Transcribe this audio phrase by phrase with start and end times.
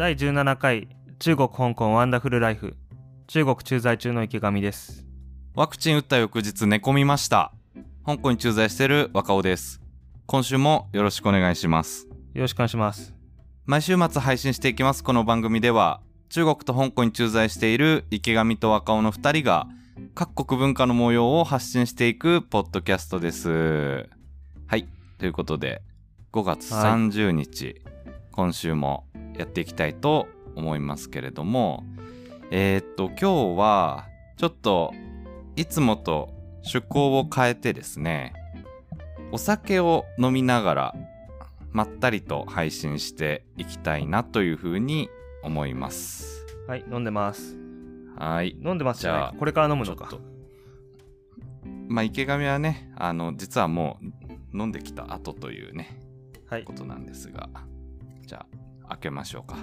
[0.00, 0.88] 第17回
[1.18, 2.74] 中国香港ワンダフルライフ。
[3.26, 5.04] 中国駐在中の池上です。
[5.54, 7.52] ワクチン打った翌日寝込みました。
[8.06, 9.82] 香港に駐在している若尾です。
[10.24, 12.08] 今週もよろしくお願いします。
[12.32, 13.14] よろしくお願いします。
[13.66, 19.66] 毎週末配信していきますこの番組では中国と香港に駐在している池上と若尾の2人が
[20.14, 24.08] 各国文化の模様を発信していくポッドキャストです。
[24.66, 24.88] はい。
[25.18, 25.82] ということで
[26.32, 27.82] 5月30日、
[28.40, 29.04] 今週も
[29.36, 30.26] やっていきたいと
[30.56, 31.84] 思いますけれども
[32.50, 34.06] えー、っと今日は
[34.38, 34.94] ちょっと
[35.56, 36.30] いつもと
[36.64, 38.32] 趣向を変えてですね
[39.30, 40.94] お酒を飲みながら
[41.70, 45.10] まったりと配信していきたいなというふうに
[45.42, 46.46] 思います。
[46.66, 47.58] はい飲んでます。
[48.16, 48.56] はい。
[48.64, 50.08] 飲んでますじゃああこれから飲むのか。
[50.10, 50.26] ちょっと。
[51.88, 53.98] まあ池上はねあの実はも
[54.52, 56.00] う飲んできた後というね
[56.46, 56.64] はい。
[56.64, 57.50] ことなんですが
[58.30, 58.46] じゃ
[58.84, 59.56] あ開けましょうか。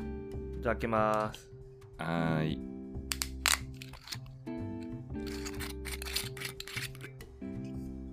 [0.62, 1.50] じゃあ開けます。
[2.00, 2.60] はーい。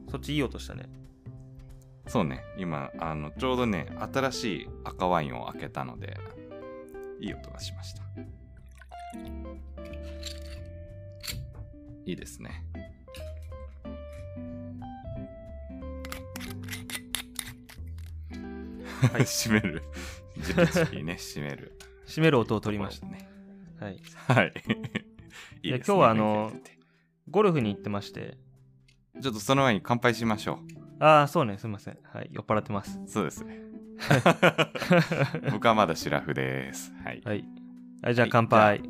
[0.09, 0.89] そっちいい音したね。
[2.07, 2.45] そうね。
[2.57, 6.17] 今あのちょうどね新しい赤ワインを開けたので
[7.19, 8.03] いい音がしました。
[12.07, 12.65] いいですね。
[19.13, 19.25] はい。
[19.27, 19.83] 閉める
[20.45, 21.79] じきじきね閉める。
[22.07, 23.29] 閉める音を取りましたね。
[23.81, 24.01] はい。
[24.29, 24.53] はい。
[25.63, 26.53] いいや今日はあの
[27.31, 28.37] ゴルフに行ってまして。
[29.15, 30.59] てちょっとその前に乾杯しましょ
[31.01, 31.99] ああそうねすみません。
[32.05, 32.99] はい酔っ払ってます。
[32.99, 33.61] うそうですね。
[35.53, 36.93] 僕はまだシラフです。
[37.03, 37.23] はい。
[37.25, 37.45] はい。
[38.03, 38.83] はいじゃあはい乾杯。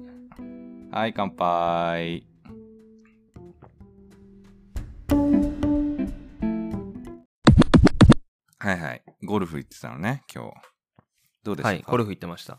[0.91, 2.27] はい、乾杯。
[8.59, 9.03] はいはい。
[9.25, 10.74] ゴルフ行ってたのね、今日。
[11.45, 12.59] どうでしたかはいゴルフ行ってました。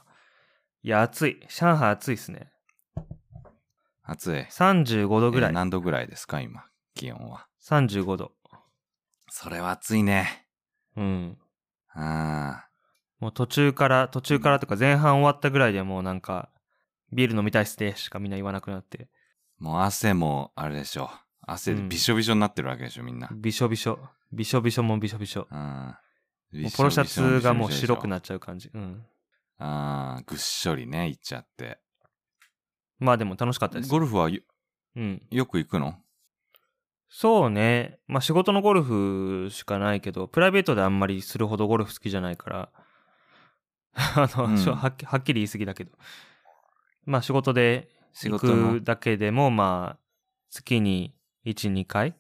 [0.84, 1.40] いや暑い。
[1.50, 2.52] 上海暑いっすね。
[4.04, 4.40] 暑い。
[4.40, 7.48] 35度ぐらい、えー何度ぐらいですか、今、気温は。
[7.64, 8.32] 35度。
[9.30, 10.48] それは暑いね。
[10.96, 11.38] うん。
[11.94, 12.68] あ
[13.20, 16.50] もう途中から途中からとか前半終わったぐらいでもうなんか
[17.14, 18.98] ビール飲みたいっすねしかみんな言わなくなって。
[18.98, 19.06] ー
[19.58, 21.10] もう汗も、あれでしょ。
[21.48, 23.30] 汗でびしょびしょになってるわけでしょ、みんな。
[23.34, 24.00] びしょびしょ。
[24.32, 25.48] びしょびしょもびしょびしょ。
[25.50, 25.96] うん。
[26.62, 28.70] もうポロシャツがもう白くなっちゃう感じ。
[28.74, 29.06] うん。
[29.58, 31.80] ああ、ぐっしょりね、行っちゃって。
[33.00, 33.90] まあでも楽しかったです。
[33.90, 34.42] ゴルフはよ
[34.96, 35.22] うん。
[35.30, 35.96] よく行くの？
[37.10, 38.00] そうね。
[38.08, 42.70] まあ仕事のゴルフしかないけどプライベートであんまりするほどゴルフ好きじゃないから。
[43.94, 44.58] あの、うん。
[44.58, 45.92] はっきり言い過ぎだけど。
[47.06, 47.90] まあ仕事で
[48.24, 50.00] 行くだけでもまあ
[50.50, 51.16] 月に
[51.46, 52.16] 12回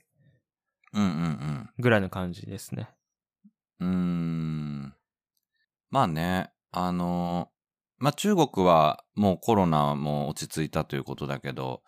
[0.94, 1.69] うんうんうん。
[1.79, 2.90] ぐらいの感じですね
[3.80, 4.94] うーん。
[5.90, 7.50] まあね、あの、
[7.97, 11.81] まあ中国はもうコロナも落ち着いたということだけど、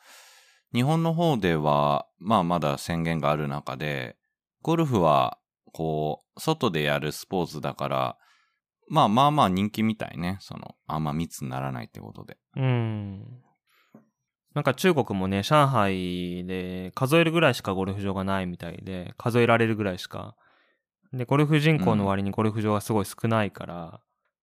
[0.73, 4.17] 日本の方では、まあまだ宣言がある中で、
[4.61, 5.37] ゴルフは、
[5.73, 8.17] こう、外でやるスポーツだから、
[8.89, 10.37] まあまあまあ人気みたいね。
[10.39, 12.37] その、あんま密にならないってことで。
[12.55, 13.43] うん。
[14.53, 20.35] なんか中国もね、上海で数えるぐらいしかゴルフ場がないみたいで、数えられるぐらいしか。
[21.13, 24.01] で、ゴルフ人口の割にゴルフ場がすごい少ないから、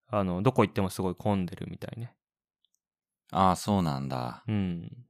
[0.09, 2.15] あの、どこ行ってもすごい混んでるみたいね。
[3.33, 4.45] ああ、そうなんだ。
[4.47, 5.07] うん。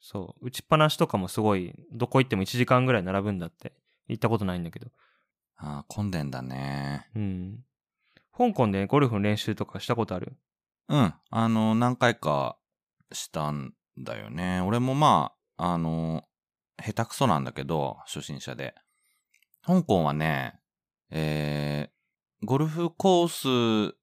[0.00, 0.46] そう。
[0.46, 3.72] 打ちっぱなしとかもすごい、どこ行っても1時間ぐらい並ぶんだって。
[4.08, 4.86] 行ったことないんだけど。
[5.56, 7.10] ああ、混んでんだね。
[7.14, 7.64] うん。
[8.36, 10.36] 香港でゴルフの練習とかしたことある？
[10.88, 11.14] うん。
[11.30, 12.56] あの、何回か
[13.12, 14.60] したんだよね。
[14.60, 16.24] 俺もまあ、あの、
[16.80, 18.74] 下手くそなんだけど、初心者で。
[19.64, 20.58] 香港はね、
[21.10, 23.96] えー、ゴルフコース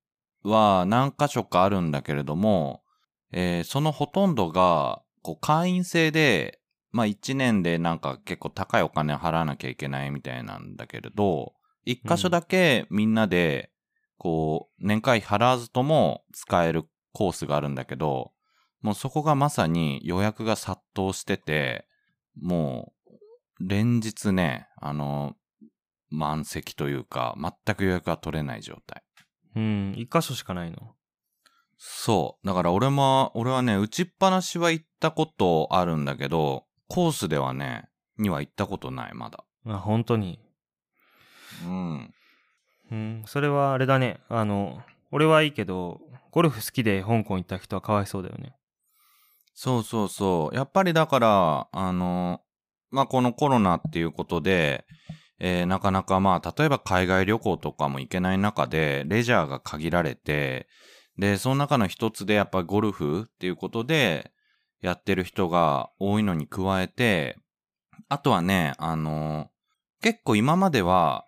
[0.48, 2.84] は何箇所かあるんだけれども、
[3.32, 6.60] えーそのほとんどが、こう、会員制で、
[6.92, 13.72] まあ1年でなんか結構高いお金払わなきゃいけないみたいなんだけれど、一箇所だけみんなで、
[14.18, 18.32] こう、年会費払わずとも使えるコースがあるんだけど、
[18.82, 21.88] もうそこがまさに予約が殺到してて、
[22.40, 22.94] も
[23.60, 25.36] う、連日ね、あの、
[26.10, 29.04] 満席というか、全く予約が取れない状態。
[29.56, 29.94] うん。
[29.98, 30.96] 一箇所しかないの？
[31.78, 32.48] そう。
[32.48, 39.44] だから俺も、俺はね、打ちっぱなしは行ったことあるんだけど、コースではね、には行ったことない、まだ。
[39.68, 40.40] あ、本当に？
[41.66, 42.14] うん。
[42.92, 44.20] うん、それはあれだね。
[44.30, 44.82] あの、
[45.12, 46.00] 俺はいいけど、
[46.32, 48.56] ゴルフ好きで香港行った人はかわいそうだよね。
[49.54, 50.56] そうそうそう。
[50.56, 52.42] やっぱりだから、あの、
[52.92, 54.86] まあ、このコロナっていうことで、
[55.40, 60.68] えーなかなかまあ、例えば海外旅行とかも行けない中で、レジャーが限られて、
[61.18, 64.32] で、その中の一つでやっぱゴルフっていうことで
[64.82, 67.38] やってる人が多いのに加えて、
[68.10, 69.50] あとはね、あの、
[70.02, 71.26] 結構今までは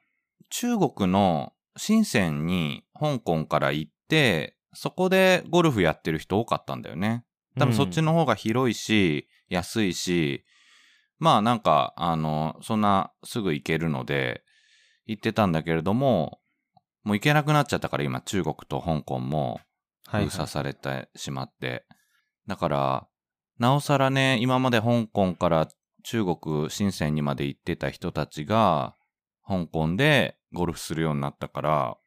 [0.50, 7.24] 中国の深センに香港から行って、そこでゴルフやってる人多かったんだよね。
[7.58, 10.44] 多分そっちの方が広いし、安いし、
[11.20, 14.44] まあなんか、あの、そんなすぐ行けるので、
[15.06, 16.40] 行ってたんだけれども、
[17.04, 19.62] もう行けなくなっちゃったから今中国と香港も
[20.08, 21.86] はい、封鎖されてしまって。
[22.48, 23.08] だから、
[23.60, 25.68] なおさらね、今まで香港から
[26.04, 28.96] 中国、深センにまで行ってた人たちが、
[29.46, 31.98] 香港でゴルフするようになったから、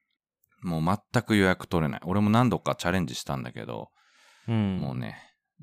[0.63, 2.01] もう全く予約取れない。
[2.05, 3.91] 俺も何度かチャレンジしたんだけど、
[4.49, 4.79] うん。
[4.79, 5.19] もうね、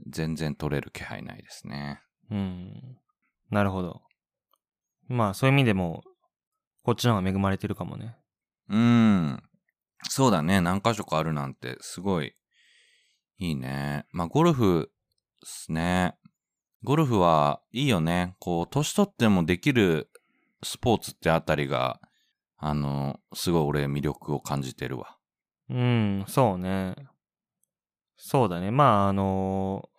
[0.07, 2.01] 全然取れる気配ないですね。
[2.29, 2.97] うん。
[3.49, 4.01] なるほど。
[5.07, 6.03] まあ、そういう意味でも、
[6.83, 8.15] こっちの方が恵まれてるかもね。
[8.69, 9.43] うん。
[10.09, 10.61] そうだね。
[10.61, 12.33] 何箇所かあるなんて、すごい、
[13.39, 14.05] いいね。
[14.11, 14.91] まあ、ゴルフ
[15.41, 16.15] ですね。
[16.83, 18.35] ゴルフはいいよね。
[18.39, 20.09] こう、年取ってもできる
[20.63, 21.99] スポーツってあたりが、
[22.57, 25.17] あの、すごい俺魅力を感じてるわ。
[25.69, 26.95] うん、そうね。
[28.17, 28.71] そうだね。
[28.71, 29.89] まあ、あの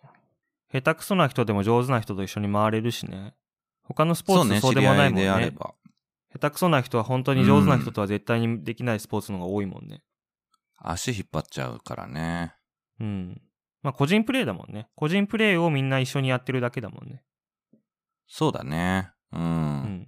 [0.71, 3.33] 下手くそな人でも上手な人と一緒に回れるしね。
[3.89, 5.21] 他のスポーツそうでもないもんね。
[5.21, 5.73] 知り合いであれば。
[6.31, 10.03] 下手くそな人は本当に上手な人とは絶対にできないスポーツの方が多いもんね。
[10.77, 12.53] 足引っ張っちゃうからね。
[12.99, 13.41] うん。
[13.81, 14.89] まあ個人プレイだもんね。
[14.95, 17.23] 個人プレイをみんな一緒にやってるだけだもんね。
[18.27, 19.09] そうだね。
[19.31, 19.41] うん。
[19.41, 20.07] うん。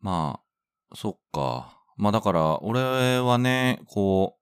[0.00, 1.82] まあ、そっか。
[1.96, 4.38] まあだから、俺はね、こ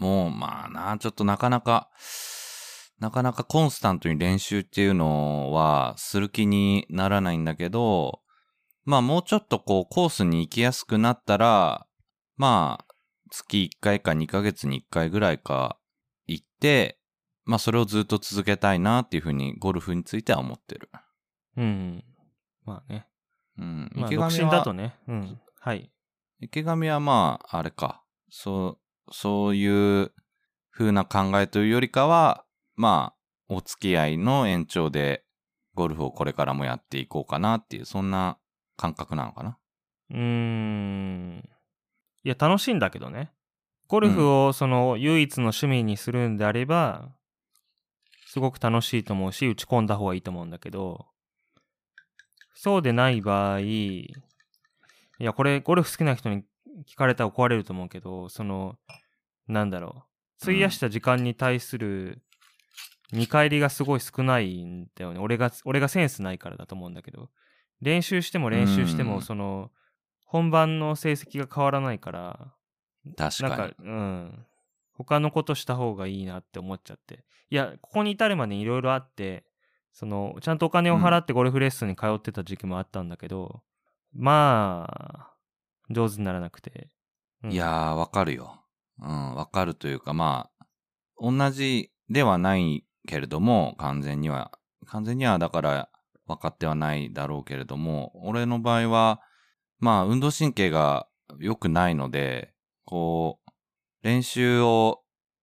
[0.00, 1.90] う、もうまあな、ちょっとなかなか、
[3.00, 8.20] なかなかコンスタントに練習っていうのはする気にならないんだけど、
[8.84, 11.86] まあもうちょっとこうコースに行きやすくなったら、
[12.36, 12.94] まあ
[13.30, 15.78] 月1回か2ヶ月に1回ぐらいか
[16.26, 16.98] 行って、
[17.44, 20.90] まあそれをずっと続けたいなっていうふうにゴルフについては思ってる。
[21.56, 22.04] うん。
[22.64, 23.06] まあね。
[23.58, 23.90] うん。
[23.94, 24.96] まあ、池上は独身だとね。
[25.08, 25.40] うん。
[25.60, 25.92] はい。
[26.40, 28.02] 池上はまあ、あれか。
[28.30, 28.78] そ
[29.08, 30.12] う、そういう
[30.70, 32.44] 風な考えというよりかは、
[32.78, 35.24] まあ、お付き合いの延長で
[35.74, 38.38] ゴルフをこれからもやっていこうかなっていう、そんな
[38.76, 39.58] 感覚なのかな？
[40.10, 41.48] うーん。
[42.24, 43.32] いや、楽しいんだけどね。
[43.88, 47.08] ゴルフをその唯一の趣味にするんであれば、
[48.26, 51.06] すごく楽しいと思うし、打ち込んだ方がいいと思うんだけど、
[52.54, 54.12] そうでない場合、い
[55.18, 56.44] や、これ、ゴルフ好きな人に
[56.86, 58.76] 聞かれたら怒られると思うけど、その、
[59.48, 60.04] なんだろ
[60.40, 60.42] う。
[60.42, 62.22] 費やした時間に対する
[63.12, 65.20] 見返りがすごい少ないんだよね。
[65.20, 67.30] 俺が、俺がセンスないからだと思うんだけど。
[67.80, 69.70] 練習しても練習しても、うんその、
[70.26, 72.54] 本番の成績が変わらないから、
[73.16, 73.50] 確かに。
[73.50, 74.46] なんか、うん。
[74.92, 77.24] 他のことした方がいいなって思っちゃって。
[77.50, 79.44] いや、ここに至るまでいろいろあって、
[79.92, 83.62] その、ちゃんとお金を払ってゴルフレッスンに通ってた時期もあったんだけど、
[84.12, 85.34] まあ、
[85.90, 86.90] 上手にならなくて。
[87.44, 88.64] うんいやー、わかるよ。
[89.00, 90.66] うん、わかるというか、まあ、
[91.20, 94.52] 同じではないけれども、完全には、
[94.86, 95.88] 完全にはだから
[96.26, 99.20] 分かってはないだろうけれども、俺の場合は、
[99.80, 101.08] まあ、運動神経が
[101.38, 102.52] 良くないので、
[102.84, 103.50] こう、
[104.02, 105.00] 練習を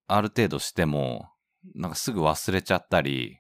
[0.07, 1.31] ある程度しても、
[1.75, 3.39] なんかすぐ忘れちゃったり、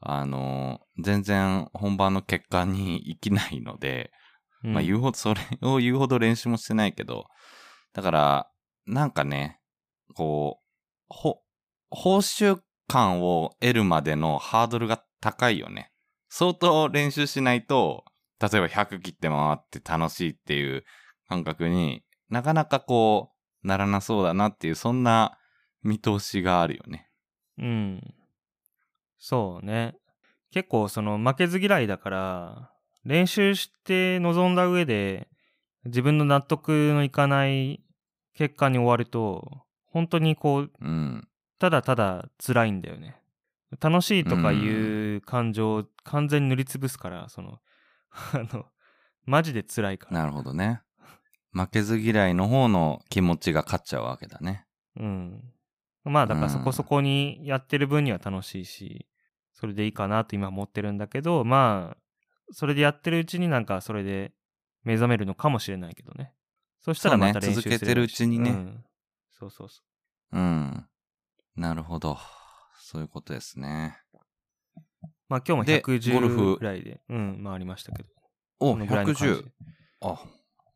[0.00, 4.12] あの、全然本番の結果に生きないので、
[4.62, 4.72] うん。
[4.74, 7.24] まあ言うほど、それを言うほど練習もしてないけど、
[7.94, 8.50] だから、
[8.86, 9.60] なんかね、
[10.14, 10.64] こう、
[11.08, 11.40] ほ、
[11.90, 15.90] 報酬感を得るまでのハードルが高いよね。
[16.28, 18.04] 相当練習しないと、
[18.40, 20.84] 例えば100切って回って楽しいっていう
[21.28, 23.30] 感覚になかなかこ
[23.62, 25.38] う、ならなそうだなっていう、そんな
[25.82, 27.08] 見通しがあるよね。
[27.58, 28.14] うん。
[29.18, 29.94] そうね。
[30.50, 32.70] 結構その負けず嫌いだから、
[33.04, 35.28] 練習して臨んだ上で
[35.84, 37.82] 自分の納得のいかない
[38.34, 41.28] 結果に終わると、本当にこう、うん。
[41.64, 43.16] ただただ辛いんだよね。
[43.80, 47.58] 楽しいとかいう感情を完全に塗りつぶすから、その、
[48.12, 48.66] あの、
[49.24, 50.18] マジで辛いから。
[50.20, 50.82] なるほどね。
[51.52, 54.66] 負けず嫌いの方の気持ちが勝っちゃうわけだね。
[54.96, 55.54] うん。
[56.04, 59.06] まあだからそこそこにやってる分には楽しいし、
[59.54, 61.96] それでいいかなと今思ってるんだけど、まあ、
[62.50, 64.34] それでやってるうちになんかそれで
[64.82, 66.34] 目覚めるのかもしれないけどね。
[66.80, 68.84] そしたらまた練習すればいいし続けてるうちにねうん
[69.30, 69.82] そうそうそ
[70.32, 70.86] うん。
[71.56, 72.18] なるほど。
[72.78, 73.96] そういうことですね。
[74.12, 74.18] う。
[75.28, 78.08] まあ今日もでゴルフ110ぐらいで、うん、回りましたけど。
[78.60, 79.44] お、そのぐらいの感じ110。
[80.00, 80.22] あ、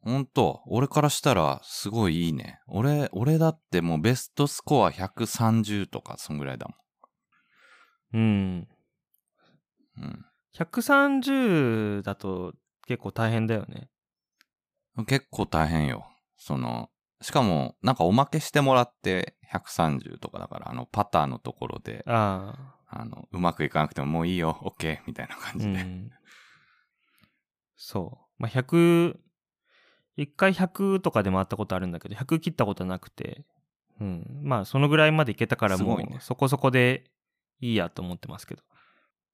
[0.01, 2.61] ほんと、俺からしたらすごいいいね。
[2.67, 6.69] 俺、俺だってもうベストスコア130とか、そんぐらいだ
[8.15, 8.69] うん。
[9.97, 10.25] もん。
[10.55, 12.55] 130だと
[12.87, 13.91] 結構大変だよね。
[14.97, 15.05] うん。
[15.05, 16.07] 結構大変よ。
[16.37, 25.39] その、しかも、なんかおまけしてもらって130とかだから、あの、パターのところで、ああの、うまくいかなくてももういいよ、OK みたいなあ。
[25.39, 25.73] 感じで。
[25.73, 26.11] うん。
[27.77, 28.43] そう。
[28.43, 29.19] まあ、100、
[30.17, 33.45] 一回100とかで回ったことあるんだけど、100切ったことなくて、
[34.01, 34.41] うん。
[34.43, 37.05] まあ、そのぐらいまでいけたからもすごいねう、そこそこで
[37.61, 38.63] いいやと思ってますけど。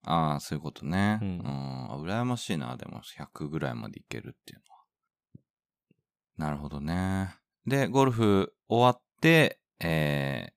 [0.07, 1.19] ああ、そういうことね。
[1.23, 1.43] ううんん。
[1.91, 4.75] あ羨ましいな、でも100ぐらいまでいけるっていうのは。
[6.37, 7.37] なるほどね。
[7.67, 10.53] で、ゴルフ終わって、えー、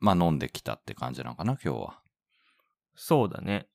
[0.00, 2.00] まあ飲んできたって感じなのかな、今日は。
[2.94, 3.68] そうだね。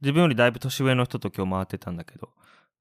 [0.00, 2.30] 自分よりだいぶ年上の人と今日回ってたんだけど、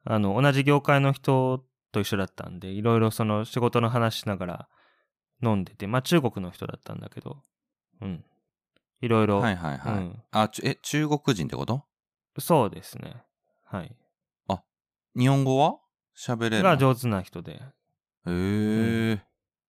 [0.06, 4.68] あの、同じ業界の人と一緒だったんで、いろいろその仕事の話しながら
[5.42, 7.42] 飲んでて、まあ中国の人だったんだけど、
[8.02, 8.26] うん。
[9.02, 9.94] いろいろ、はいはいはい。
[9.96, 11.84] うんあ、ちえ、中国人ってこと？
[12.40, 13.24] そうですね。
[13.64, 13.96] はい。
[15.16, 15.78] 日本語は？
[16.18, 16.64] 喋れるの？
[16.64, 17.62] が上手な人で、へ
[18.28, 19.22] え、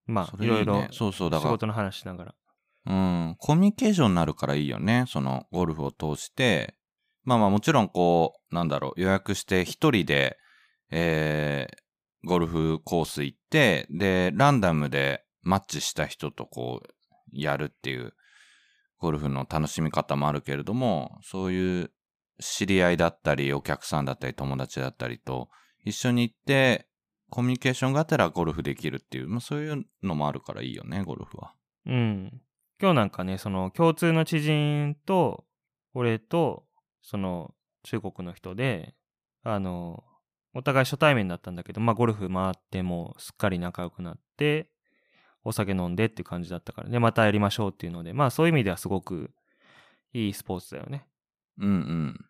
[0.07, 2.35] まあ、いろいろそうそう、だから、仕事の話しながら。
[2.87, 5.05] うん、コミュニケーションになるからいいよね。
[5.09, 6.75] その、ゴルフを通して。
[7.25, 10.37] まあまあもちろんこう、なんだろう、予約して一人で、
[10.91, 16.89] えー、ゴルフコース行って、で、ランダムでマッチした人とこう、
[17.33, 18.13] やるっていう、
[18.99, 21.91] ゴルフの楽しみ方もあるけれども、そういう
[22.41, 25.49] 知り合いだったり、お客さんだったり、友達だったりと、
[25.85, 26.87] 一緒に行って、
[27.31, 31.53] コミュニケーションがあったらゴルフできるっていう、まあそういうのもあるからいいよね、ゴルフは。
[31.87, 32.41] うん。
[32.81, 35.45] 今日なんかね、その共通の知人と、
[35.95, 36.65] 俺と、
[37.03, 38.95] その中国の人で、
[39.43, 40.05] あの、
[40.55, 44.71] お互い初対面だったんだけど、まあゴルフ回ってもうすっかり仲良くなって、
[45.45, 49.31] お酒飲んでっていう感じだったからね、またやりましょうっていうので、まあそういう意味ではすごく
[50.13, 51.07] いいスポーツだよね。
[51.59, 52.27] うんうん。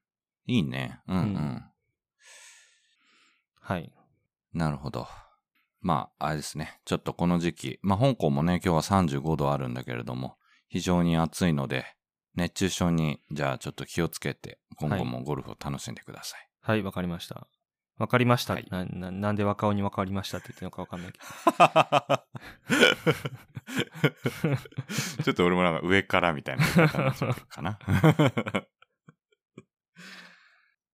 [0.47, 1.01] いいね。
[1.07, 1.25] うんうん。
[1.25, 1.65] うん
[3.61, 3.91] はい。
[4.55, 5.09] なるほど。
[5.81, 6.81] まあ、あれですね。
[6.85, 10.37] ちょっとこの時期、まあ香港もね、今日は35度あるんだけれども、
[10.69, 11.85] 非常に暑いので、
[12.35, 16.49] 熱中症に、じゃあちょっと気をつけて、今後もゴルフを楽しんでください。
[16.61, 17.47] はい、わかりました。
[17.99, 19.11] わかりました、はいなな。
[19.11, 21.25] なんで若尾にわかりましたって言ってるのかわかんないけど。
[25.23, 26.67] ちょっと俺もなんか上からみたいな
[27.49, 27.79] かな。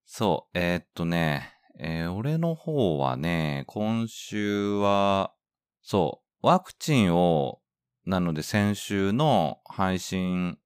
[0.05, 5.33] そう、えーっとね、えー俺の方はね、今週は、
[5.81, 7.61] そう、ワクチンを、
[8.05, 10.59] なので先週の配信、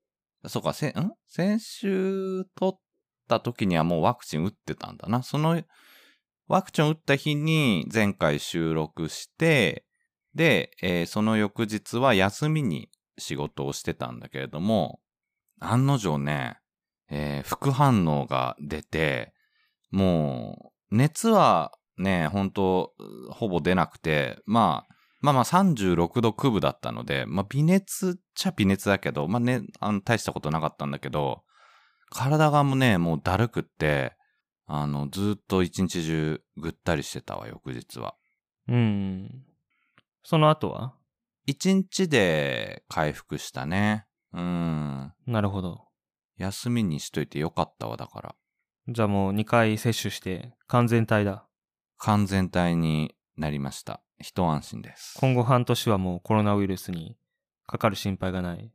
[0.47, 1.13] そうか、せ、ん？
[1.29, 2.81] 先週撮っ
[3.29, 5.23] た時にはもうワクチン打ってたんだな。
[5.23, 5.63] その、
[6.49, 9.85] ワクチン打った日に前回収録して、
[10.35, 15.01] で、えーその翌日は休みに仕事をしてたんだけれども、
[15.61, 16.59] 案の定ね、
[17.09, 19.33] えー副反応が出て、
[19.93, 22.93] もう、熱はね、本当
[23.31, 31.43] ほぼ出なくて、まあ、まあまあ36度9分だったので、まあ微熱っちゃ微熱だけど、まあね、あの、大したことなかったんだけど、
[32.11, 34.17] 体がもうね、もうだるくって、
[34.67, 38.15] あの、ずっと一日中ぐったりしてたわ、翌日は。
[38.69, 39.45] うん。
[40.23, 40.95] その後は？
[41.47, 44.07] 一日で回復したね。
[44.33, 45.13] うん。
[45.27, 45.89] なるほど。
[46.39, 48.35] 休みにしといてよかったわ、だから。
[48.87, 51.47] じゃあもう2回接種して完全体だ。
[51.97, 54.03] 完全体になりました。
[54.19, 55.17] 一安心です。
[55.19, 57.17] 今後半年はもうコロナウイルスに
[57.67, 58.71] かかる心配がない。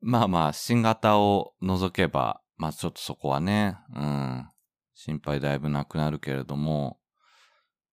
[0.00, 4.48] まあまあ、新型を除けば、まあちょっとそこはね、うん。
[4.94, 6.98] 心配だいぶなくなるけれども。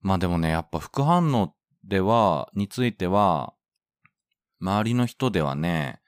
[0.02, 3.54] まあでもね、やっぱ副反応では、については、
[4.60, 6.02] 周りの人ではね、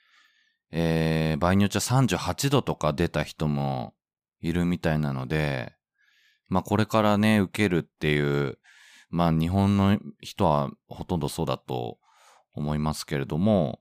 [0.72, 3.94] えー、場合によっちゃ38度とか出た人も
[4.42, 5.74] いるみたいなので、
[6.48, 8.58] まあこれからね、受けるっていう、
[9.10, 11.98] まあ日本の人はほとんどそうだと
[12.54, 13.80] 思いますけれども、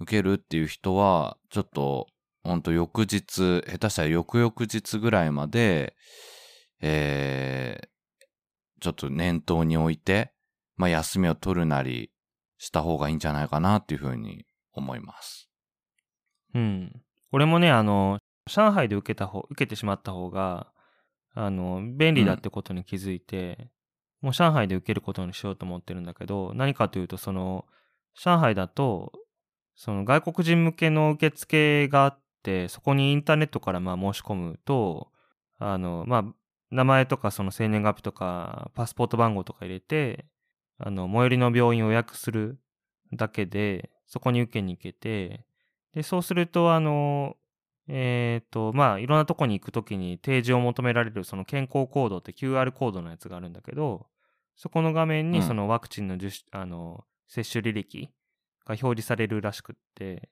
[0.00, 2.06] 受けるっていう人は、ちょっと、
[2.42, 5.94] ほんと翌日、下手したら翌々日ぐらいまで、
[6.80, 7.86] えー、
[8.80, 10.32] ちょっと念頭に置いて、
[10.76, 12.10] まあ休みを取るなり
[12.56, 15.50] した方がいいんじゃないかなっていうふうに思います。
[16.54, 17.02] うん。
[17.32, 18.18] 俺もね、あの、
[18.50, 20.72] 上海で受けた方、受けてしまった方が、
[21.34, 23.70] あの、便利だってことに気づいて、
[24.20, 27.66] もう上海で受けることにしようと思ってるんだけど、何かというと、その、
[28.14, 29.12] 上海だと、
[29.74, 35.10] その外国人向けの受付があって、そこにインターネットからまあ申し込むと、
[35.58, 36.24] あの、まあ、
[36.70, 40.26] 名前とかその生年月日とか、パスポート番号とか入れて、
[40.78, 42.58] あの、最寄りの病院を予約する
[43.12, 45.44] だけで、そこに受けに行けて、
[45.94, 47.36] で、そうすると、あの、
[47.92, 54.06] えっ、と、まあ、いろんなとこに行くときに提示を求められるその健康コードって QR コードのやつがあるんだけど、
[54.54, 56.16] そこの画面にうんそのワクチンの
[56.52, 58.10] あの、接種履歴
[58.64, 60.28] が表示されるらしくって、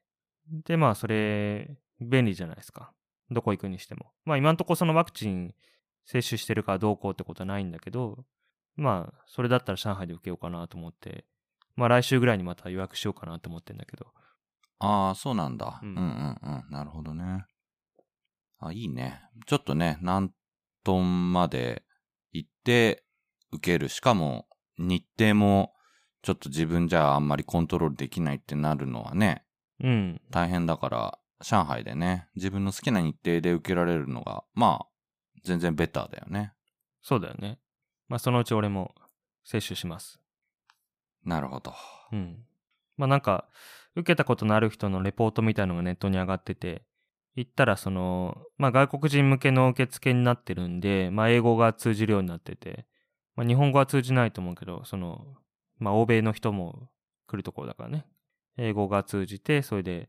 [0.67, 2.93] で、まあ、それ、便利じゃないですか。
[3.31, 4.13] どこ行くにしても。
[4.25, 5.55] まあ、今んとこそのワクチン
[6.05, 8.25] 接種してるからどうこうってことはないんだけど、
[8.77, 11.25] まあ、それだったら上海で受けようかなと思って、
[11.77, 14.07] まあ、来週ぐらいにまた予約しようかなと思ってんだけど。
[14.81, 15.81] ああ、そうなんだ。
[15.83, 17.25] ううんん、うん、うんなるほどね。
[18.59, 19.21] あ、いいね。
[19.47, 20.31] ちょっとね、南
[20.85, 21.85] 東まで
[22.33, 23.05] 行って
[23.53, 23.89] 受ける。
[23.89, 24.47] しかも、
[24.79, 25.75] 日程も、
[26.23, 29.45] ちょっと自分じゃあんまりコントロールできないってなるのはね、
[29.83, 30.21] うん。
[30.31, 34.87] 大変だから、上海でね、自分の好きな日程で受けられるのが、まあ、
[35.45, 36.53] 全然ベターだよね。
[37.01, 37.61] そうだよね。
[38.09, 38.95] まあ、そのうち俺も
[39.45, 40.21] 接種します。
[41.25, 41.75] なるほど。
[42.13, 42.45] うん。
[42.97, 43.49] まあなんか、
[43.95, 46.83] 受けたことのある人のレポートみたいのがネットに上がってて、
[47.39, 52.85] 行ったらその、まあ外国人向けの受付になってるんで、まあ英語が通じるようになってて、
[53.37, 55.25] まあ日本語は通じないと思うけど、その、
[55.79, 56.89] まあ欧米の人も
[57.29, 58.07] 来るところだからね。
[58.57, 60.09] 英語が通じて、それで、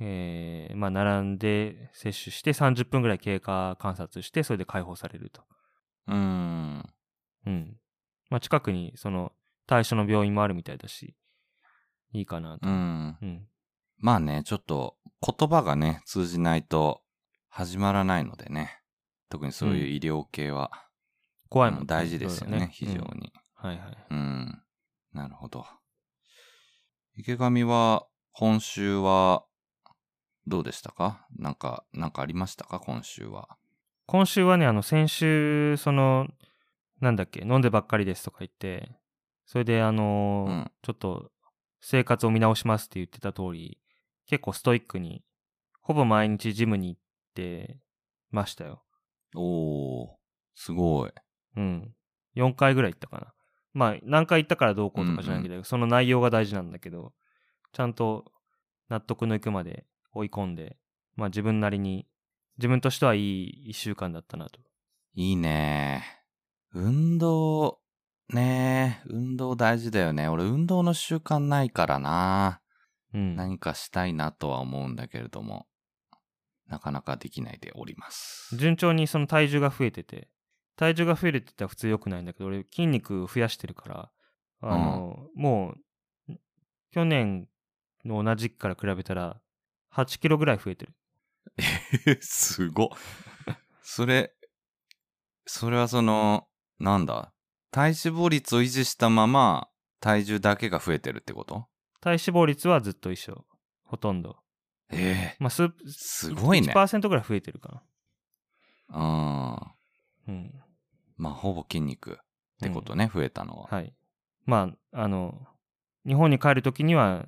[0.00, 5.44] えー、まあ並んで接種して30分ぐらい経過観察して、それで解放されると。
[6.08, 6.84] うーん。
[7.46, 7.76] うん。
[8.28, 9.32] まあ近くにその
[9.66, 11.14] 対象の病院もあるみたいだし、
[12.12, 12.68] いいかなと。
[12.68, 13.16] うん。
[13.22, 13.46] うん。
[13.96, 17.02] まあね、ちょっと言葉がね、通じないと
[17.48, 18.80] 始まらないのでね。
[19.28, 20.70] 特にそういう医療系は、
[21.48, 22.98] 怖いもん、うん大事ですよね、非常に。
[22.98, 23.10] うん
[23.68, 24.06] はいはい。
[24.10, 24.62] うん。
[25.12, 25.66] なるほど。
[27.16, 29.44] 池上は、今週は、
[30.46, 31.26] どうでしたか？
[31.36, 32.78] なんか、なんかありましたか？
[32.78, 33.56] 今週は。
[34.06, 36.28] 今週はね、あの、先週、その、
[37.00, 38.90] なんだっけ、飲んでばっかりですとか言って、
[39.46, 41.32] それで、あのーうんちょっと、
[41.80, 43.80] 生活を見直しますって言ってた通り、
[44.26, 45.24] 結構ストイックに、
[45.80, 47.00] ほぼ毎日ジムに行っ
[47.34, 47.78] て
[48.30, 48.82] ましたよ。
[49.34, 50.08] おー、
[50.54, 51.12] すごい。
[51.56, 51.94] うん。
[52.36, 53.32] 4回ぐらい行ったかな。
[53.72, 57.12] まあ、何回行ったからどうこうとかじゃないけど、その内容が大事なんだけど、
[57.72, 58.24] ちゃんと
[58.88, 60.78] 納得のいくまで追い込んで、
[61.14, 62.06] まあ自分なりに、
[62.58, 64.60] 自分としてはいい1週間だったなと。
[65.14, 66.04] いいね。
[66.72, 67.80] 運動、
[68.30, 70.28] ね運動大事だよね。
[70.28, 72.60] 俺、運動の習慣ないからな。
[73.16, 73.36] うん。
[73.36, 75.66] 何かしたいなとは思うんだけれども、
[76.66, 78.56] なかなかできないでおります。
[78.56, 80.28] 順調にその体重が増えてて、
[80.76, 84.10] 体重が増えるって言ったら普通良くないんだけど、俺筋肉増やしてるから、
[84.60, 85.74] あの、も
[86.28, 86.34] う、
[86.90, 87.48] 去年
[88.04, 89.40] の同じ期から比べたら、
[89.90, 90.94] 8キロぐらい増えてる。
[92.06, 92.88] え、すごっ。
[93.82, 94.34] それ、
[95.46, 96.48] それはその、
[96.78, 97.32] なんだ？
[97.70, 101.66] 体脂肪率を維持したまま、体重だけが増えてるってこと？
[102.00, 103.44] 体脂肪率はずっと一緒。
[103.84, 104.36] ほとんど。
[104.90, 106.72] ええまあ、す、すごいね。
[106.72, 107.82] 1%ぐらい増えてるか
[108.88, 108.96] うん。
[108.96, 109.74] な。
[110.28, 110.62] うん。
[111.16, 112.16] まあ、ほぼ筋肉っ
[112.60, 113.68] てことね、増えたのは。
[113.68, 113.92] はい。
[114.44, 115.46] まあ、あの、
[116.06, 117.26] 日本に帰るときには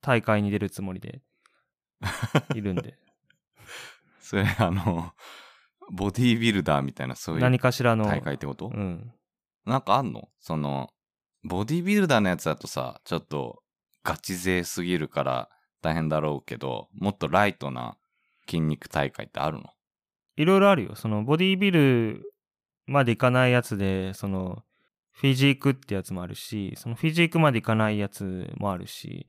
[0.00, 1.22] 大会に出るつもりで
[2.54, 2.98] いるんで、
[4.20, 5.12] それ、あの、
[5.92, 9.12] ボディービルダーみたいな、そういう何かしらの、大会ってこと、うん。
[9.64, 10.28] なんかあんの？
[10.40, 10.88] その、
[11.44, 13.62] ボディビルダーのやつだとさ、ちょっと
[14.06, 15.48] ガチ勢すぎるから
[15.82, 17.96] 大変だろうけど、もっとライトな
[18.46, 19.64] 筋肉大会ってあるの？
[20.36, 20.94] いろいろあるよ。
[20.94, 22.32] その、ボディービル
[22.86, 24.62] までいかないやつで、その、
[25.10, 29.26] フィジークってやつもあるし、そのフィジークまでいかないやつもあるし、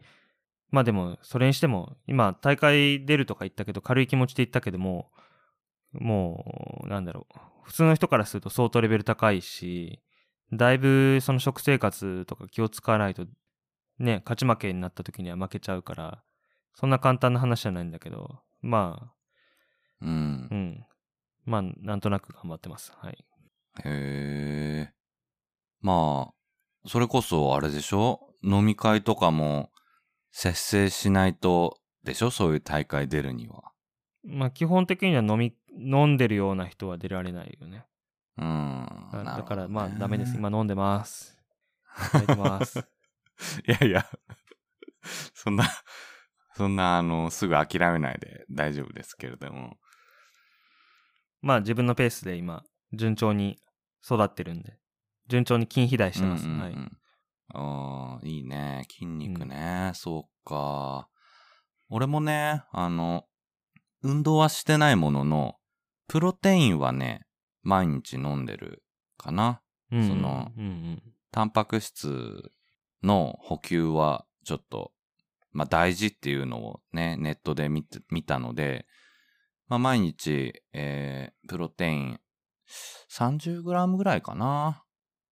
[0.69, 5.09] まあでも、それにしても、今、大会出るとか言ったけど、軽い気持ちで言ったけども、
[5.93, 7.39] もう、なんだろう。
[7.63, 10.01] 普通の人からすると相当レベル高いし、
[10.53, 13.25] だいぶその食生活とか気を使わないと、
[13.99, 16.23] ね、勝ち負けになった時には負けちゃうから、
[16.73, 19.13] そんな簡単な話じゃないんだけど、まあ、
[20.01, 20.55] うんう。
[20.55, 20.85] ん。
[21.45, 22.93] まあ、なんとなく頑張ってます。
[22.95, 23.25] はい。
[23.83, 24.93] へえ。
[25.81, 26.33] まあ、
[26.87, 28.33] それこそあれでしょ？
[28.43, 29.71] 飲み会とかも
[30.31, 32.29] 節制しないとでしょ？
[32.29, 33.71] そういう大会出るには。
[34.23, 37.85] まあ、基本的には飲み、飲んでるような人は出られないよね。
[38.37, 39.09] うん。
[39.11, 40.35] だから、まあ、ダメです。
[40.35, 41.39] 今飲んでます。
[42.09, 42.85] いただきます。
[43.67, 44.09] いやいや、
[45.33, 45.65] そんな、
[46.55, 49.77] そんな、あの、すぐ諦めないで大丈夫ですけれども。
[51.41, 53.59] まあ、自分のペースで今、順調に
[54.03, 54.79] 育ってるんで、
[55.27, 56.45] 順調に筋肥大してます。
[56.45, 56.91] うんうんうんはい。
[57.53, 58.85] ああ、いいね。
[58.89, 59.91] 筋肉ね。
[59.93, 61.07] そうか。
[61.89, 63.25] 俺もね、あの、
[64.01, 65.55] 運動はしてないものの、
[66.07, 67.25] プロテインはね、
[67.61, 68.83] 毎日飲んでる
[69.17, 69.61] かな。
[69.91, 71.03] うんそのうんうん。
[71.31, 72.51] タンパク質
[73.07, 74.91] の補給はちょっと、
[75.51, 78.85] まあ大事っていうのをね、ネットで見て見たので、
[79.67, 82.19] まあ毎日、えー、プロテイン
[83.09, 84.83] 30g ぐらいかな？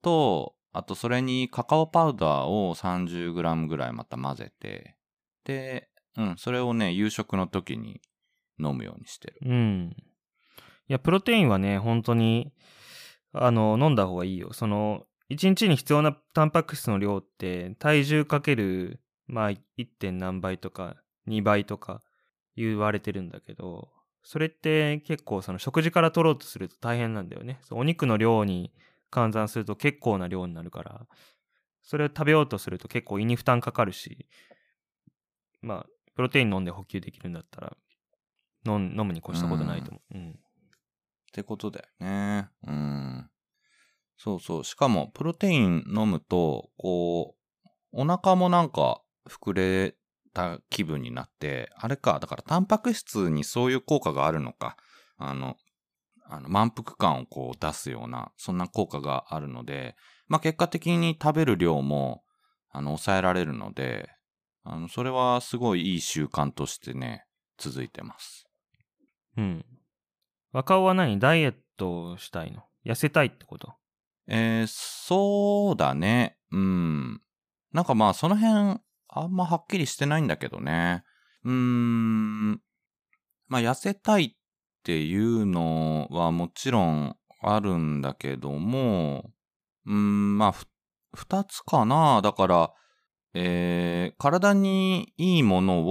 [0.02, 4.96] と、あとそれにカカオパウダーを 30g ぐらいまた混ぜて、
[5.44, 8.02] で、うん、それをね、夕食の時に
[8.60, 9.40] 飲むようにしてる。
[9.44, 9.96] うん。
[10.88, 12.54] いや、プロテインはね、本当に、
[13.34, 14.54] あの、飲んだ方がいいよ。
[14.54, 19.60] その、1日に必要なタンパク質の量って、体重かける、まあ、1.
[20.00, 20.96] 点何倍とか、
[21.28, 22.04] 2倍とか
[22.56, 23.90] 言われてるんだけど、
[24.24, 27.60] それって結構その食事から取ろうとすると大変なんだよね。
[27.72, 28.72] お肉の量に
[29.12, 31.08] 換算すると結構な量になるから、
[31.84, 34.28] それを食べようとすると結構胃に負担かかるし、
[35.62, 35.86] まあ、
[36.16, 37.78] プロテイン飲んで補給できるんだったら、
[38.66, 40.18] 飲むに越したことないと思う。
[40.18, 40.30] うん。
[40.32, 40.34] っ
[41.32, 42.50] てことだよね。
[42.66, 43.30] うん。
[44.18, 44.64] そうそう。
[44.64, 49.96] しかも、プロテイン飲むと、こう、お腹もなんか膨れ
[50.34, 54.78] た気分になって、あれか、だからタンパク質にそういう効果があるのか。
[55.18, 55.56] あの、
[56.28, 59.96] あの満腹感をこう出すような、そんな効果があるので、
[60.28, 62.24] まあ結果的に食べる量も、
[62.72, 64.10] あの、抑えられるので、
[64.64, 67.26] あの、それはすごいいい習慣としてね、
[67.58, 68.48] 続いてます。
[69.38, 69.66] うん。
[70.52, 71.20] 若尾は何？
[71.20, 72.64] ダイエットしたいの？
[72.86, 73.76] 痩せたいってこと？
[74.28, 76.38] えーそうだね。
[76.52, 77.22] うん。
[77.72, 81.04] なんかまあその辺、あんまはっきりしてないんだけどね。
[81.44, 82.52] うーん。
[83.48, 84.36] まあ痩せたいっ
[84.84, 89.32] ていうのはもちろんあるんだけども、
[89.86, 90.66] うーん、まあふ、
[91.14, 92.22] 二つかな。
[92.22, 92.74] だから、
[93.34, 95.82] えー体にいいもの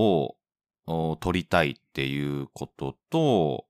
[0.86, 3.66] を取りたいっていうことと、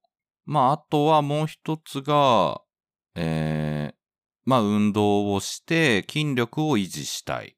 [0.46, 2.60] まああとはもう一つが、
[3.14, 4.03] えー
[4.44, 7.56] まあ運動をして筋力を維持したい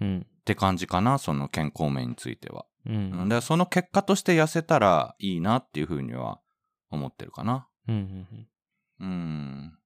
[0.00, 0.26] うん。
[0.40, 2.66] って感じかな、その健康面については。
[2.86, 3.28] ううんん。
[3.28, 6.40] でその結果として痩せたらいいなっていうふうには
[6.90, 7.68] 思ってるかな。
[7.88, 8.48] うんうんうん。
[8.98, 9.78] うん。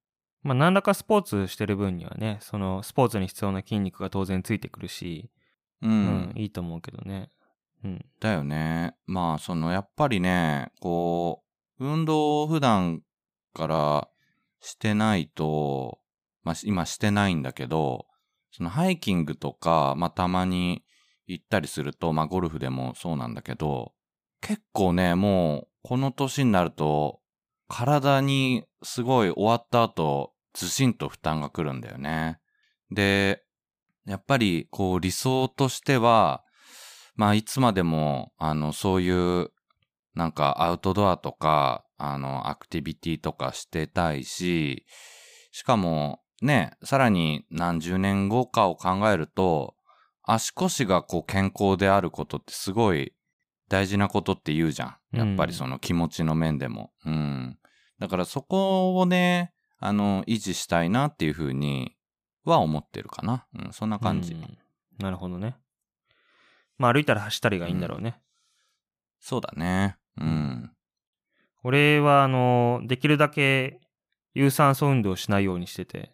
[0.42, 5.30] まあ、何らかスポーツしてる分にはね、そのスポーツに必要な筋肉が当然ついてくるし、
[5.82, 5.88] う。
[5.88, 7.30] うんん、いいと思うけどね。
[7.84, 8.04] うん。
[8.20, 8.94] だよね。
[9.06, 11.42] まあ、その、やっぱりね、こ
[11.78, 13.02] う、運動を普段
[13.54, 14.08] から
[14.60, 15.99] してないと、
[16.42, 18.06] まあ、今してないんだけど、
[18.52, 20.84] そのハイキングとか、まあ、たまに
[21.26, 23.92] 行ったりすると、まあ、ゴルフでもそうなんだけど、
[24.40, 27.20] 結構ね、もう、この年になると、
[27.68, 32.40] 体にすごい終わった後、ずしんと負担が来るんだよね。
[32.90, 33.44] で、
[34.06, 36.42] やっぱり、こう、理想としては、
[37.14, 39.10] まあ、いつまでも、あの、そうい
[39.42, 39.52] う、
[40.14, 44.86] なんか、アウトドアとか、あの、アクティビティとかしてたいし、
[45.52, 49.74] しかも、ね、さらに何十年後かを考えると、
[50.22, 53.12] 足腰がこう健康であることってすごい
[53.68, 54.96] 大事なことって言うじゃん。
[55.16, 56.92] やっぱりその気持ちの面でも。
[57.04, 57.58] うん。
[57.98, 61.96] だからそこをね、あの、維持したいなっていうふうに
[62.44, 63.46] は思ってるかな。
[63.54, 64.34] うん、そんな感じ。
[64.34, 64.58] うん
[65.00, 65.56] なるほどね。
[66.78, 68.20] まあ、歩いたら走ったりがいいんだろうね。
[69.18, 69.96] そうだね。
[70.18, 70.70] うん。
[71.64, 73.80] 俺は、あの、できるだけ
[74.34, 76.12] 有酸素運動をしないようにしてて、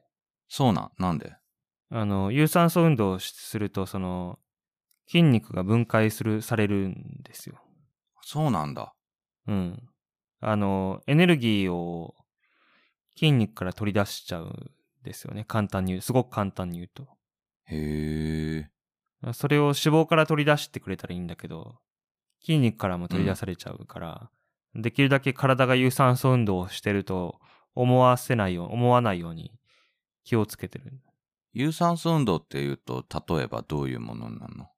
[0.48, 0.90] そうなん。
[0.98, 1.34] なんで？
[1.90, 4.38] あの、有酸素運動をしすると、その、
[5.08, 7.60] 筋肉が分解する、されるんですよ。
[8.22, 8.94] そうなんだ。
[9.46, 9.82] うん。
[10.40, 12.14] あの、エネルギーを
[13.16, 14.70] 筋肉から取り出しちゃうん
[15.04, 15.44] ですよね。
[15.46, 16.02] 簡単に言う。
[16.02, 17.06] すごく簡単に言うと。
[17.66, 18.66] へ
[19.24, 19.32] え。
[19.32, 21.78] それを脂肪から取り出してくれたらいいんだけど、
[22.40, 24.30] 筋肉からも取り出されちゃうから、
[24.74, 27.40] できるだけ体が有酸素運動をしてると
[27.74, 29.52] 思わせないよう、思わないように
[30.26, 30.92] 気をつけてる。
[31.54, 34.68] 有酸素運動っていうと、例えばどういうものなの？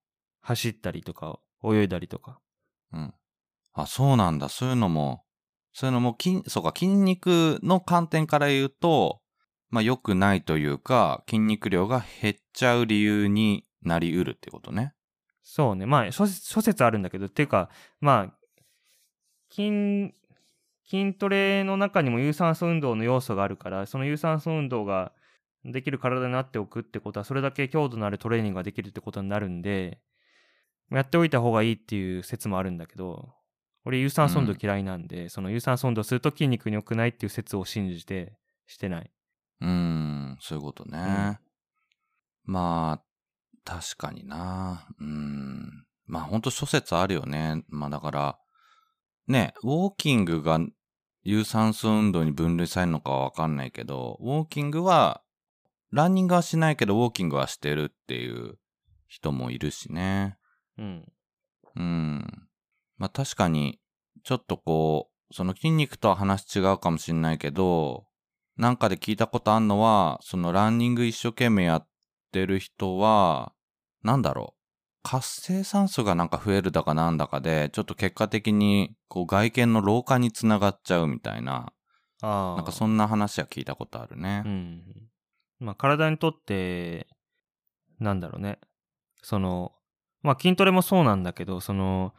[0.43, 2.39] 走ったりとか、泳いだりとか。
[2.93, 3.15] うん。
[3.73, 4.49] あ、そうなんだ。
[4.49, 5.25] そういうのも、
[5.73, 9.21] そういうのも筋、そうか、筋肉の観点から言うと、
[9.71, 14.93] まあ良くないというか、筋肉量が減っちゃう理由になりうるってことね。
[15.43, 15.87] そうね。
[15.87, 18.35] まあ、諸説諸説あるんだけど、っていうか、まあ、
[19.51, 20.13] 筋、
[20.85, 25.13] 筋トレの中にも有酸素運動の要素があるから、その有酸素運動が
[25.65, 30.01] できる体になっておくってことは、それだけ強度のあるトレーニングができるってことになるんで、
[30.91, 33.35] やっておいた方がいいっていう説もあるんだけど、
[33.85, 39.11] 俺有酸素運動嫌いなんで、その有酸素運動すると筋肉に良くないっていう説を信じてしてない。
[39.61, 41.39] うーん、そういうことね。
[42.45, 43.05] まあ、
[43.65, 44.87] 確かにな。
[44.99, 45.87] うーん。
[46.07, 47.65] まあほんと諸説あるよね。
[47.69, 48.39] まあだから、
[49.27, 50.59] ね、ウォーキングが
[51.23, 55.23] 有酸素運動に分類されるのかはわかんないけど、ウォーキングは、
[55.91, 58.59] ランニングはしないけどウォーキングはしてるっていう
[59.07, 60.37] 人もいるしね。
[60.77, 61.13] うん。
[61.77, 62.49] うん。
[62.99, 63.81] まあ確かに、
[64.25, 68.07] ちょっとこう、その筋肉とは話違うかもしんないけど、
[68.57, 71.89] なんかで聞いたことあんのは、そのランニング一生懸命やっ
[72.33, 73.53] てる人は、
[74.03, 74.59] なんだろう。
[75.05, 81.73] 活性酸素がなんか増えるだかなんだかで、ちょっと結果的に、こう外見の老化につながっちゃうみたいな、
[82.21, 82.57] ああ。
[82.57, 84.43] なんかそんな話は聞いたことあるね。
[84.45, 84.83] うん。
[85.61, 87.09] まあ、体にとって、
[88.01, 88.59] なんだろうね。
[89.23, 89.73] その、
[90.23, 92.15] まあ、筋トレもそうなんだけど、その、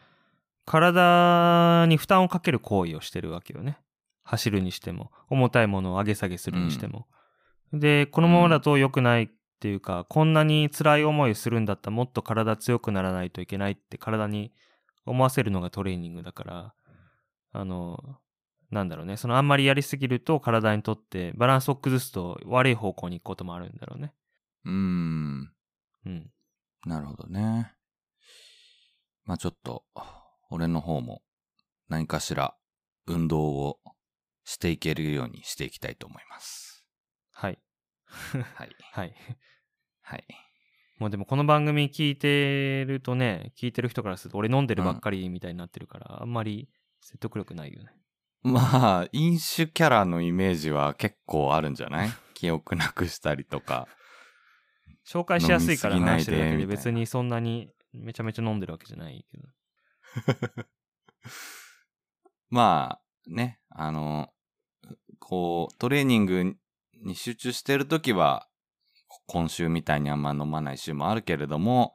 [0.66, 3.78] 体に負担をかける行為をしてるわけよね。
[4.24, 7.08] 走るにしても、重たいものを上げ下げするにしても。
[7.74, 14.54] で、このままだと良くないっていうか、こんなに辛い思いするんだったらもっと体強くならないといけないって体に
[15.06, 16.74] 思わせるのがトレーニングだから、
[17.52, 18.20] あの、
[18.72, 19.18] なんだろうね。
[19.18, 24.14] そのあんまりやりすぎると体にとってバランスを崩すと悪い方向に行くこともあるんだろうね。
[24.66, 25.52] うーん。
[26.06, 26.32] うん。
[26.86, 27.74] なるほどね。
[29.26, 29.86] まあちょっと、
[30.50, 31.22] 俺の方も
[31.88, 32.56] 何かしら
[33.06, 33.80] 運動を
[34.44, 36.86] していけるようにしていきたいと思います。
[37.32, 37.60] はい。
[38.08, 38.70] はい。
[38.92, 39.14] はい。
[40.02, 40.26] はい。
[40.98, 47.92] もうでもこの番組聞いてるとね、聞いてる人からすると俺飲んでるばっかりみたいになってるから、あんまり説得力ないよね。
[48.42, 52.10] まあ、飲酒キャラのイメージは結構あるんじゃない？
[52.34, 53.88] 記憶なくしたりとか。
[55.06, 60.64] 紹介しやすいから話してるだけで別にそんなにめちゃめちゃ飲んでるわけじゃないけど。
[62.50, 64.30] まあ、ね、あの、
[65.20, 66.56] こう、トレーニング
[67.04, 68.48] に集中してるときは、
[69.28, 71.94] 今週みたいにあんま飲まない週もあるけれども、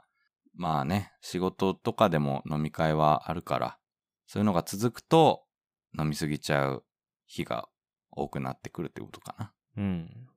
[0.54, 3.78] まあね、仕事とかでも飲み会はあるから、
[4.26, 5.43] そういうのが続くと、
[5.98, 6.84] 飲みすぎちゃう
[7.26, 7.68] 日が
[8.10, 9.52] 多くなってくるってことかな。
[9.76, 10.28] うん。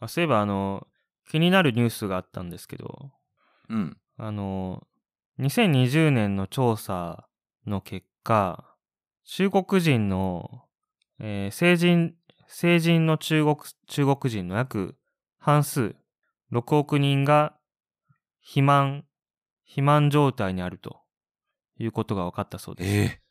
[0.00, 0.86] あそういえばあの、
[1.28, 3.12] 気になるニュースがあったんですけど、
[3.68, 3.96] うん。
[4.18, 4.86] あの、
[5.38, 7.26] 2020年の調査
[7.66, 8.76] の結果、
[9.24, 10.64] 中国人の、
[11.18, 12.14] えー成人、
[12.48, 13.56] 成人の中国、
[13.86, 14.96] 中国人の約
[15.38, 15.96] 半数、
[16.50, 17.56] 6億人が
[18.40, 19.04] 肥満、
[19.64, 21.00] 肥満状態にあると
[21.78, 22.90] いうことが分かったそうです。
[22.90, 23.21] ええ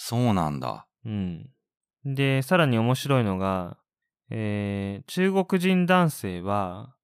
[0.00, 0.86] そうなんだ。
[1.04, 1.50] うん。
[2.04, 3.78] で、さらに面白いのが、
[4.30, 6.94] えー中国人男性は、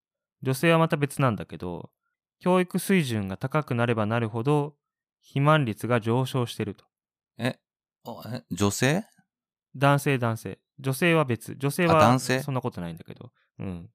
[0.43, 1.91] 女性はまた別なんだけど、
[2.39, 4.77] 教育水準が高くなればなるほど、
[5.23, 6.85] 肥満率が上昇してると。
[7.37, 7.59] え、
[8.05, 9.05] おえ女性？
[9.75, 10.61] 男性男性。
[10.79, 11.57] 女性は別。
[11.57, 12.41] 女性はあ男性？
[12.43, 13.33] そんなことないんだけど。
[13.59, 13.91] うん。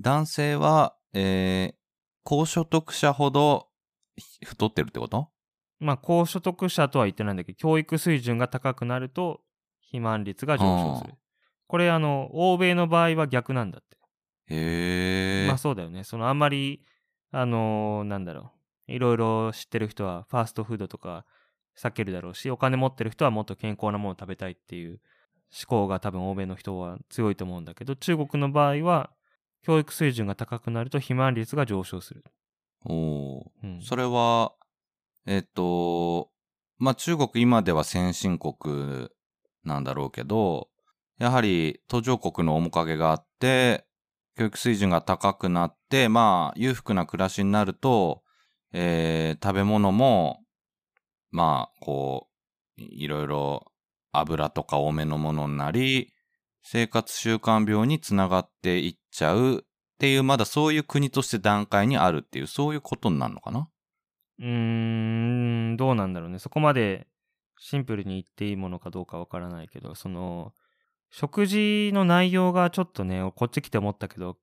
[0.00, 1.76] 男性は、えー、
[2.24, 3.68] 高所得者ほど
[4.16, 5.30] ひ太ってるってこと？
[5.80, 9.40] まあ、高所得者とは言ってないんだけど、教育水準が高くなると、
[9.80, 11.14] 肥満率が上昇する。
[11.66, 13.96] これ、あの、欧米の場合は逆なんだって。
[14.54, 15.48] へえ。
[15.48, 16.04] まあそうだよね。
[16.04, 16.84] そのあんまり、
[17.32, 18.52] あのーなんだろ
[18.88, 18.92] う。
[18.92, 21.24] いろいろ知ってる人はファーストフードとか
[21.78, 25.00] 避けるだろうし、お金持ってる人はもっと健康なものを食べたいっていう
[25.52, 29.10] 思考が多分欧米の人は強いと思うんだけど、中国の場合は、
[29.62, 32.24] 教育水準が高くなると肥満率が上昇する。
[32.86, 33.80] おーうん。
[33.82, 34.52] それは、
[35.26, 36.30] えっと、
[36.78, 39.08] まあ中国今では先進国
[39.64, 40.68] なんだろうけど、
[41.18, 43.86] やはり途上国の面影があって、
[44.36, 48.22] 教育水準が高くなって、まあ裕福な暮らしになると、
[48.72, 50.40] えー食べ物も、
[51.30, 52.28] まあこ
[52.78, 53.72] う、いろいろ
[54.12, 56.12] 油とか多めのものになり、
[56.62, 59.60] 生活習慣病につながっていっちゃうっ
[59.98, 63.68] ていう、まだそういう国として段階にあるっていう、そういうことになるのかな？
[64.40, 64.46] うー
[65.72, 66.38] ん、どうなんだろうね。
[66.38, 67.06] そこまで
[67.58, 70.54] シンプルに言っていいものかどうかわからないけど、その、
[71.10, 74.38] 食事の内容がちょっとね、こっち来て思ったけど、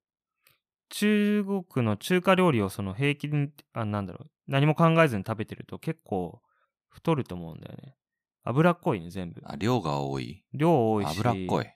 [0.90, 6.40] 中国の中華料理をその平気に、あ、なんだろう、何も考えずに食べてると結構
[6.88, 7.96] 太ると思うんだよね。
[8.44, 9.42] 脂っこいね、全部。
[9.44, 10.44] あ量が多い？
[10.54, 11.18] 量多いし。
[11.18, 11.66] 脂っこい。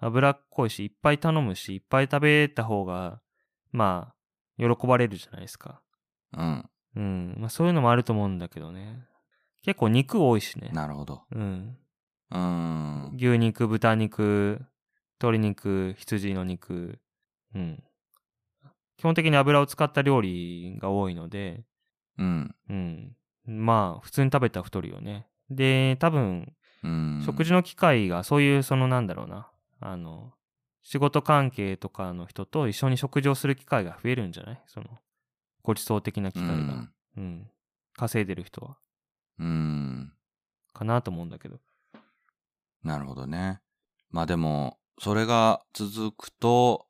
[0.00, 3.20] 脂っこいし、いっぱい頼むし、いっぱい食べた方が、
[3.72, 4.12] ま
[4.58, 5.82] あ、喜ばれるじゃないですか。
[6.36, 6.70] うん。
[6.96, 7.36] うん。
[7.38, 9.04] まあそういうのもあると思うんだけどね。
[9.62, 10.70] 結構肉多いしね。
[10.72, 11.22] なるほど。
[11.32, 11.76] うん。
[12.30, 13.12] うーん。
[13.16, 14.60] 牛肉、豚肉、
[15.20, 16.98] 鶏肉、羊の肉。
[17.54, 17.82] うん。
[18.96, 21.64] 基本的に油を使った料理が多いので、
[22.18, 22.54] うん。
[22.68, 23.16] うん。
[23.46, 25.26] まあ、普通に食べたら太るよね。
[25.50, 26.52] で、多分、
[26.84, 27.22] うん。
[27.24, 29.50] 食事の機会が、そういう、そのなんだろうな。
[29.80, 30.32] あの、
[30.82, 34.62] 仕事関係とかの人と一緒に食事をする機会が増えるんじゃない？
[34.66, 34.86] その、
[35.62, 36.54] ご馳走的な機会が。
[36.54, 36.92] うん。
[37.16, 37.50] うん。
[37.94, 38.76] 稼いでる人は。
[39.38, 40.12] うん。
[40.72, 41.60] かなと思うんだけど。
[42.82, 43.60] なるほどね。
[44.10, 46.86] まあでも、それが続くと、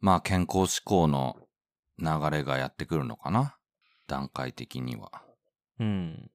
[0.00, 1.36] まあ健康志向の
[1.98, 3.56] 流れがやってくるのかな？
[4.06, 5.10] 段階的には。
[5.80, 6.30] うん。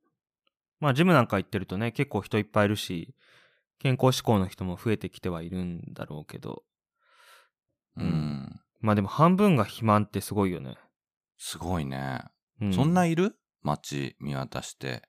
[0.80, 3.16] まあ、ジムなんか行ってるとね、結構人いっぱいいるし、
[3.80, 6.64] 健康志向の人も増えてきてはいるんだろうけど、
[7.98, 8.62] ううんん。
[8.80, 10.76] まあでも半分が肥満ってすごいよね。
[11.44, 12.22] すごいね。
[12.62, 13.36] うそんないる？
[13.64, 15.02] 街見渡して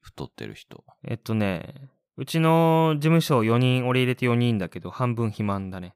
[0.00, 0.84] 太ってる人。
[1.04, 5.94] えっとね、うちの事務所4人、俺入れて4人だけど、半分肥満だね。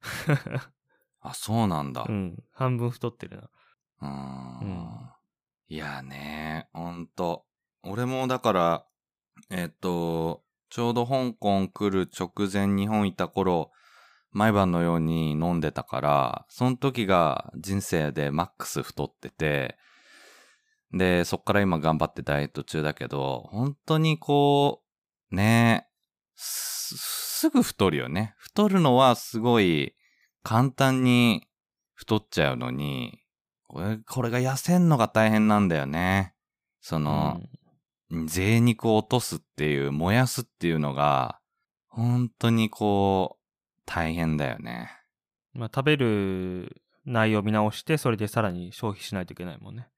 [1.20, 2.06] あ、そうなんだ。
[2.08, 2.12] う。
[2.12, 3.50] うん半分太ってる
[4.00, 4.08] な。
[4.60, 5.10] ーんうん
[5.68, 7.44] いやね、ほんと。
[7.82, 8.86] 俺もだから、
[9.50, 13.72] えっと、ちょうど香港来る直前日本いた頃、
[14.32, 19.76] 毎晩のように飲んでたから、その時が人生でマックス太ってて、
[20.92, 24.82] で、そっから今頑張ってダイエット中だけど、本当にこ
[25.30, 25.86] う、ね
[26.34, 28.34] す、すぐ太るよね。
[28.38, 29.94] 太るのはすごい
[30.42, 31.46] 簡単に
[31.94, 33.20] 太っちゃうのに、
[33.68, 36.34] これ、これが痩せんのが大変なんだよね。
[36.80, 37.40] その、
[38.26, 41.40] 贅肉を落とすっていう、燃やすっていうのが、
[41.88, 43.41] 本当にこう、
[43.94, 44.90] 大変だよね。
[45.54, 49.88] うんまあ、食べる内容を見直して、それでさらに消費しないといけないもんね。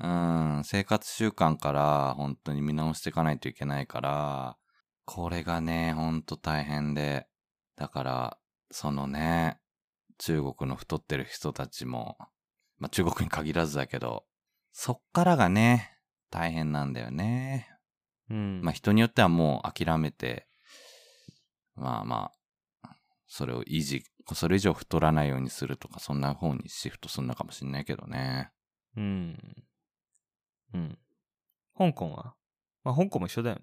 [0.00, 4.56] うん、生活習慣から本当に見直していかないといけないから、
[5.04, 7.28] これがね、ほんと大変で。
[7.76, 8.38] だから、
[8.70, 9.58] そのね、
[10.18, 12.16] 中国の太ってる人たちも、
[12.78, 14.24] まあ中国に限らずだけど、
[14.72, 15.98] そっからがね、
[16.30, 17.68] 大変なんだよね。
[18.30, 18.60] うん。
[18.62, 20.48] まあ人によってはもう諦めて、
[21.74, 22.41] まあまあ、
[23.34, 28.50] それを維持、それ以上太らないようにするとか、そんな方にシフトするのかもしれないけどね。
[28.94, 29.38] うん。
[30.74, 30.98] うん。
[31.78, 32.34] 香港は？
[32.84, 33.62] まあ、香港も一緒だよね。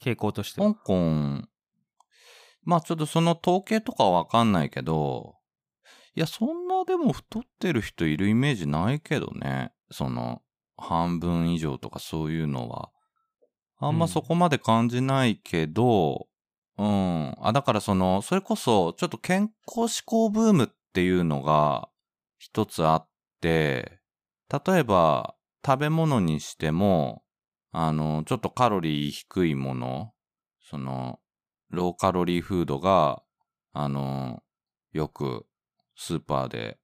[0.00, 0.72] 傾向としては。
[0.72, 1.42] 香港、
[2.62, 5.34] まあちょっとその統計とかはわかんないけど、
[6.14, 9.72] いや、そんなでも太ってる人いるイメージないけどね。
[9.90, 10.42] その、
[10.76, 12.90] 半分以上とかそういうのは。
[13.80, 16.28] あんまそこまで感じないけど、
[16.78, 17.34] うん。
[17.40, 21.88] あ、だからその、それこそ、ちょっと健康志向ブームっていうのが
[22.38, 23.08] 一つあっ
[23.40, 24.00] て、
[24.66, 27.22] 例えば、食べ物にしても、
[27.70, 30.12] あの、ちょっとカロリー低いもの、
[30.60, 31.20] その、
[31.70, 33.22] ローカロリーフードが、
[33.72, 34.42] あの、
[34.92, 35.46] よく
[35.96, 36.78] スーパーで、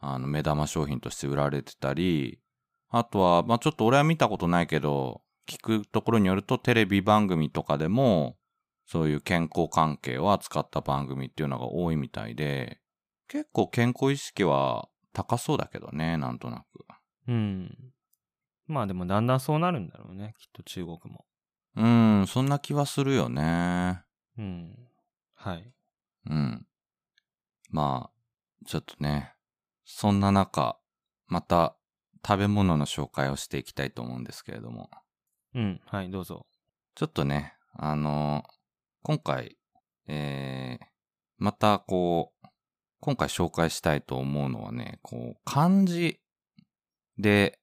[0.00, 2.40] あの、目玉商品として売られてたり、
[2.88, 8.36] あとは、まあ、ちょっと俺は見たことないけど、聞くところによるとテレビ番組とかでも、
[8.86, 12.80] そういう健康関係を扱った番組っていうのが多いみたいで、
[13.28, 16.84] 結構健康意識は高そうだけどね、なんとなく。
[17.28, 17.92] うん。
[18.66, 20.34] まあでもだんだんそうなるんだろうね。
[20.38, 21.24] きっと中国も。
[21.76, 24.02] うん、そんな気はするよね。
[24.38, 24.76] うん。
[25.34, 25.72] はい。
[26.26, 26.66] うん。
[27.70, 29.34] まあ、ちょっとね、
[29.84, 30.78] そんな中、
[31.26, 31.76] また
[32.26, 34.90] 食べ物の紹介をしていきたいと思うんですけれども、
[35.54, 35.80] うん。
[35.86, 36.46] はい、どうぞ。
[36.94, 38.44] ちょっとね、あの
[39.06, 39.58] 今回、
[40.06, 40.86] えー、
[41.36, 42.46] またこう、
[43.00, 46.22] 今回紹介したいと思うのはね、こう、漢字
[47.18, 47.60] で、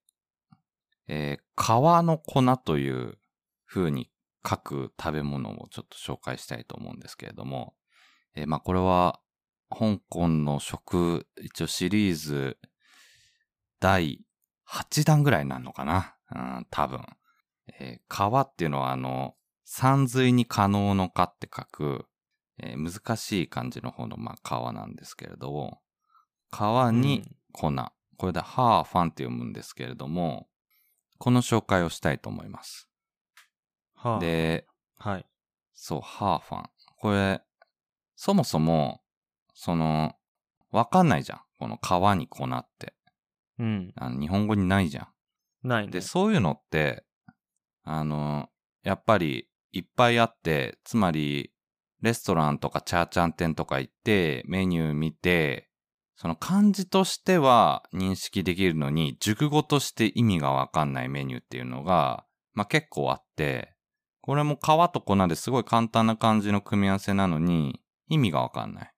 [1.08, 3.18] えー、皮の粉という
[3.66, 4.12] 風に
[4.48, 7.74] 書く食べ物をちょっと紹介したいと思うんですけれども、
[8.36, 9.20] えーまあこれは、
[9.72, 12.60] 香港の食、一応シリーズ
[13.80, 14.24] 第
[14.70, 16.18] 8弾ぐらいになるのかな？
[16.32, 17.04] うん、多分。
[17.80, 19.34] えー川っていうのはあの、
[19.74, 22.06] 山水に可能のかって書く、
[22.62, 25.80] えー難しい漢字の方のまあ川なんですけれども、
[26.50, 27.72] 川に粉。
[28.18, 30.50] これでハーファンって読むんですけれども、
[31.20, 32.90] この紹介をしたいと思います。
[33.96, 35.26] はあ、で、はい。
[35.74, 36.70] そう、ハーファン。
[36.98, 37.42] これ、
[38.18, 39.02] そもそも、
[39.54, 40.18] その、
[40.72, 41.42] わかんないじゃん。
[41.60, 42.94] この川に粉って。
[43.58, 43.94] うん。
[43.96, 45.04] あの日本語にないじゃ
[45.64, 45.68] ん。
[45.68, 45.92] ないね。
[45.94, 47.06] で、そういうのって、
[47.84, 48.50] あの、
[48.84, 51.52] やっぱりいっぱいあって、つまり、
[52.02, 55.70] レストランとかチャーチャン店とか行って、メニュー見て、
[56.16, 63.76] その漢字としては認識できるのに、熟語として意味がわかんないメニューっていうのが、まあ、結構あって、
[64.22, 68.94] これも皮と粉ですごい簡単な漢字の組み合わせなのに、意味がわかんない。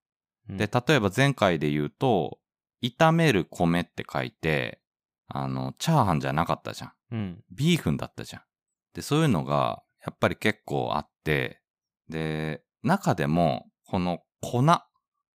[0.49, 2.39] うんで、例えば前回で言うと、
[2.83, 4.81] 炒める米って書いて、
[5.27, 6.91] あの、チャーハンじゃなかったじゃん。
[7.11, 7.43] うん。
[7.49, 8.41] ビーフンだったじゃん。
[8.93, 11.61] で、そういうのが、やっぱり結構あって、
[12.09, 14.63] で、中でも、この粉、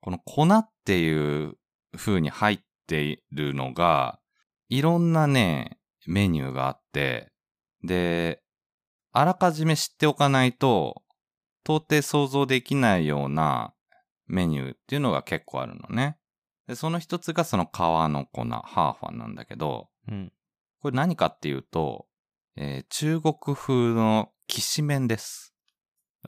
[0.01, 1.55] この粉っていう
[1.97, 4.21] 風に入っているのが、
[4.69, 7.33] いろんなね、メニューがあって、
[7.83, 8.43] で、
[9.13, 11.03] あらかじめ知っておかないと、
[11.65, 13.75] 到底想像できないような
[14.27, 16.19] メニューっていうのが結構あるのね。
[16.67, 20.33] で、その一つがその皮の粉、ハーファンなんだけど、うん。
[20.81, 22.07] これ何かっていうと、
[22.57, 25.55] えー中国風のきしめんです。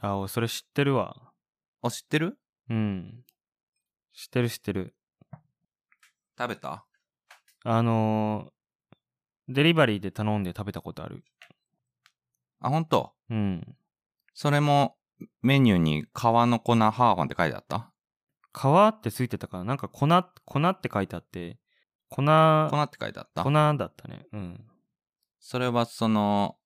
[0.01, 1.33] あ、俺それ知ってるわ。
[1.83, 2.39] あ、知ってる？
[2.69, 3.25] うん。
[4.15, 4.95] 知ってる知ってる。
[6.39, 6.85] 食べた？
[7.65, 8.51] あのー
[9.53, 11.25] デリバリーで頼んで食べたことある。
[12.61, 13.77] あ、ほんとうん。
[14.35, 14.97] それも
[15.43, 17.91] メニューに皮の粉ハーファンって書いてあった？
[18.53, 20.07] 皮ってついてたから、なんか粉、
[20.45, 21.59] 粉って書いてあって、
[22.09, 23.43] 粉、粉って書いてあった？
[23.43, 24.27] 粉だったね。
[24.33, 24.65] うん。
[25.41, 26.57] それはその、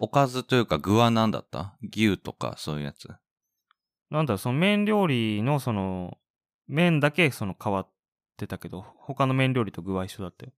[0.00, 1.76] おかずというか具は何だった？
[1.82, 3.08] 牛とかそういうやつ
[4.10, 6.18] なんだろう、その麺料理のその、
[6.68, 7.90] 麺だけその変わっ
[8.36, 10.52] てたけど、他の麺料理と具は一緒だったよ。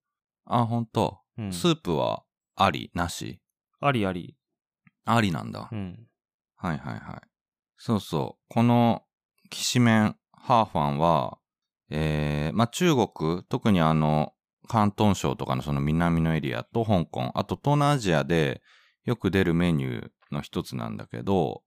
[0.47, 1.53] あ、ほんと、うん。
[1.53, 2.24] スープは
[2.57, 3.41] ありなし？
[3.80, 4.37] ありあり。
[5.05, 5.68] ありなんだ。
[5.70, 6.09] うん。
[6.57, 7.28] はいはいはい。
[7.76, 8.45] そうそう。
[8.49, 9.03] この、
[9.51, 11.39] きしめん、ハーファンは、
[11.91, 14.32] えー、まあ、中国、特にあの、
[14.68, 18.62] 広東省とかのその南のエリアと香港、あと東南アジアで
[19.05, 21.63] よく出るメニューの一つなんだけど、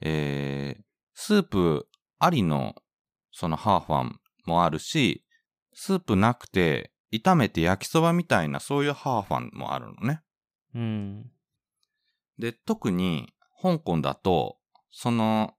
[0.00, 0.82] えー、
[1.14, 1.88] スープ
[2.18, 2.74] ありの
[3.32, 5.24] そのハーファンもあるし、
[5.72, 10.22] スープなくて炒めて焼きそばみたいなそういうハーファンもあるのね。
[10.74, 11.30] うん。
[12.38, 14.58] で、特に香港だと、
[14.90, 15.54] その、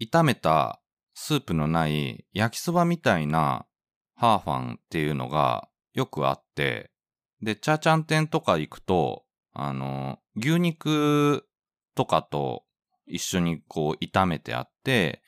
[0.00, 0.80] 炒めた
[1.14, 3.66] スープのない焼きそばみたいな
[4.14, 6.90] ハーファンっていうのがよくあって、
[7.40, 9.24] で、チャーチャン店とか行くと、
[9.58, 11.48] あの、牛肉
[11.94, 12.64] とかと
[13.06, 15.22] 一緒にこう炒めてあって、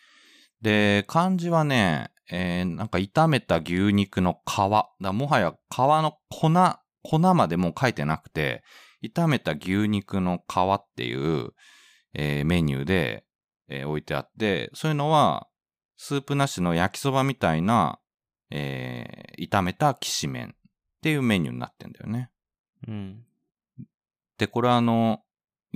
[0.60, 5.02] で、漢字はね、えーなんか炒めた牛肉の皮。
[5.02, 6.50] だもはや皮の粉、
[7.02, 8.62] 粉までもう書いてなくて、
[9.02, 11.54] 炒めた牛肉の皮っていう、
[12.12, 13.24] えーメニューで、
[13.68, 15.48] えー置いてあって、そういうのは、
[15.96, 17.98] スープなしの焼きそばみたいな、
[18.50, 20.52] えー炒めたきしめんっ
[21.00, 22.30] ていうメニューになってんだよね。
[22.86, 23.24] うん。
[24.38, 25.20] で、これあの、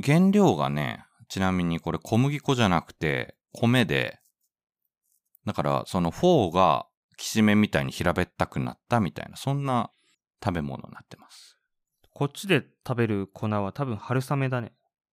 [0.02, 4.20] 原料がね、ちなみにこれ小麦粉じゃなくて、米で、
[5.44, 6.86] だからそのフォーが
[7.16, 9.90] きしめんみたいに平べったくなったみたいな、そんな
[10.42, 11.58] 食べ物になってます。
[12.14, 14.72] こっちで食べる粉は多分春雨だね。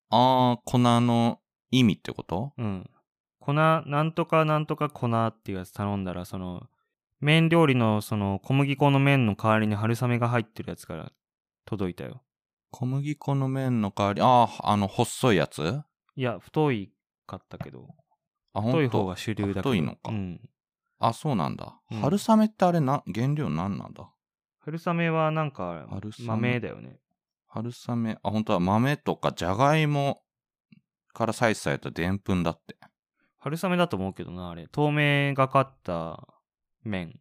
[0.10, 1.40] あー、粉の
[1.72, 2.54] 意味ってこと？
[2.58, 2.90] うん。
[3.40, 6.68] 粉、なんとかなんとか粉っていうやつ頼んだら、その、
[7.20, 11.12] 麺料理のその小麦粉の麺の代わりに春雨が入ってるやつから
[11.66, 12.22] 届いたよ。
[12.72, 15.82] 小麦粉の麺の代わり、ああ、あの、細いやつ？
[16.16, 16.92] いや、太い
[17.26, 17.88] かったけど、
[18.54, 19.60] あ、ほんと太い方が主流だけど。
[19.62, 20.50] 太いのかうん。
[21.00, 21.80] あ、そうなんだ。
[21.92, 24.10] うん春雨ってあれな、原料なんなんだ？
[24.60, 25.88] 春雨はなんか
[26.20, 27.00] 豆だよね。
[27.48, 30.22] 春雨、あ、本当は豆とかじゃがいも
[31.14, 32.78] から採取されたでんぷんだって。
[33.40, 34.68] 春雨だと思うけどな、あれ。
[34.68, 36.28] 透明がかった
[36.84, 37.20] 麺。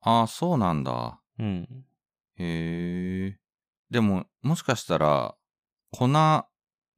[0.00, 1.20] ああ、そうなんだ。
[1.38, 1.84] うん。
[2.36, 3.38] へえ。
[3.92, 5.36] でも、もしかしたら、
[5.90, 6.08] 粉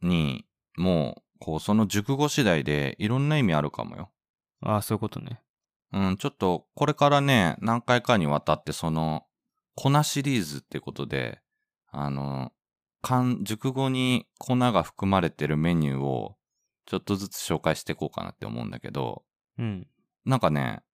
[0.01, 4.13] にもう、こう、その熟語次第でいろんな意味あるかもよ。
[4.63, 5.43] ああ、そういうことね。
[5.93, 9.25] うん、ちょっと、これからね、何回かにわたって、その、
[9.75, 11.41] 粉シリーズってことで、
[11.91, 12.53] あの、
[13.03, 16.37] 漢、熟語に粉が含まれてるメニューを、
[16.87, 19.25] ちょっとずつ紹介していこうかなって思うんだけど、
[19.59, 19.89] うん。
[20.25, 20.85] なんかね、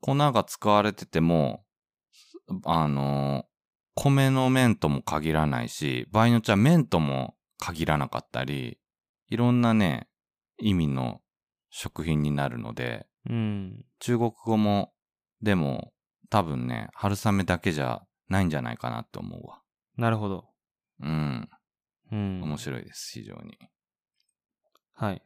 [0.00, 1.64] 粉が使われてても、
[2.64, 3.46] あの、
[3.94, 8.78] 米の麺とも限らないし、場合によっちゃ麺とも限らなかったり、
[9.28, 10.08] いろんなね、
[10.58, 11.20] 意味の
[11.70, 13.84] 食品になるので、うん。
[13.98, 14.92] 中国語も、
[15.42, 15.92] でも、
[16.30, 19.60] 多分ね、春雨だけじゃないんじゃないかなって思うわ。
[19.96, 20.48] なるほど。
[21.00, 21.48] うん。
[22.12, 22.42] うん。
[22.42, 23.58] 面白いです、非常に。
[24.94, 25.22] はい。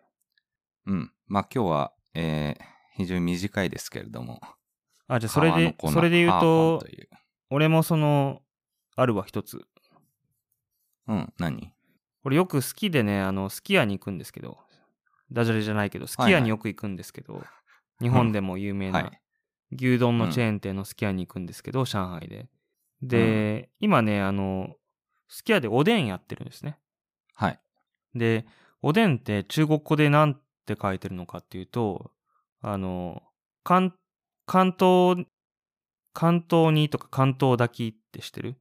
[0.86, 1.12] うん。
[1.26, 2.64] まあ今日は、えー、
[2.96, 4.40] 非常に短いですけれども。
[5.08, 6.82] あ、じゃあそれで、それで言うと
[7.50, 8.40] 俺もその、
[8.96, 9.66] あるわ、一つ。
[11.06, 11.72] うん、何？
[12.24, 14.58] 俺よく好きでね、あの、すき家に行くんですけど、
[15.30, 17.44] ダジャレじゃないけど、すき家によく行くんですけど、
[18.00, 19.02] 日本でも有名は。
[19.02, 19.20] ない
[19.76, 22.48] 牛丼のチェーン店のすき家に行くんですけど、上海で。
[23.02, 24.76] で、今ね、あの、
[25.28, 26.78] すき家でおでんやってるんですね。
[27.34, 27.60] はい。
[28.14, 28.46] で、
[28.82, 30.36] おでんって中国語で何
[30.66, 32.12] て書いてるのかっていうと、
[32.60, 33.22] あの、
[33.64, 33.94] 関、
[34.46, 35.26] 関東、
[36.12, 38.56] 関東煮とか関東炊きって知ってる？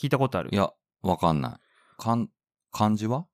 [0.00, 0.48] 聞いたことある？
[0.50, 0.72] いや、
[1.02, 2.02] わかんない。
[2.02, 2.30] かん、
[2.72, 3.26] 漢字は？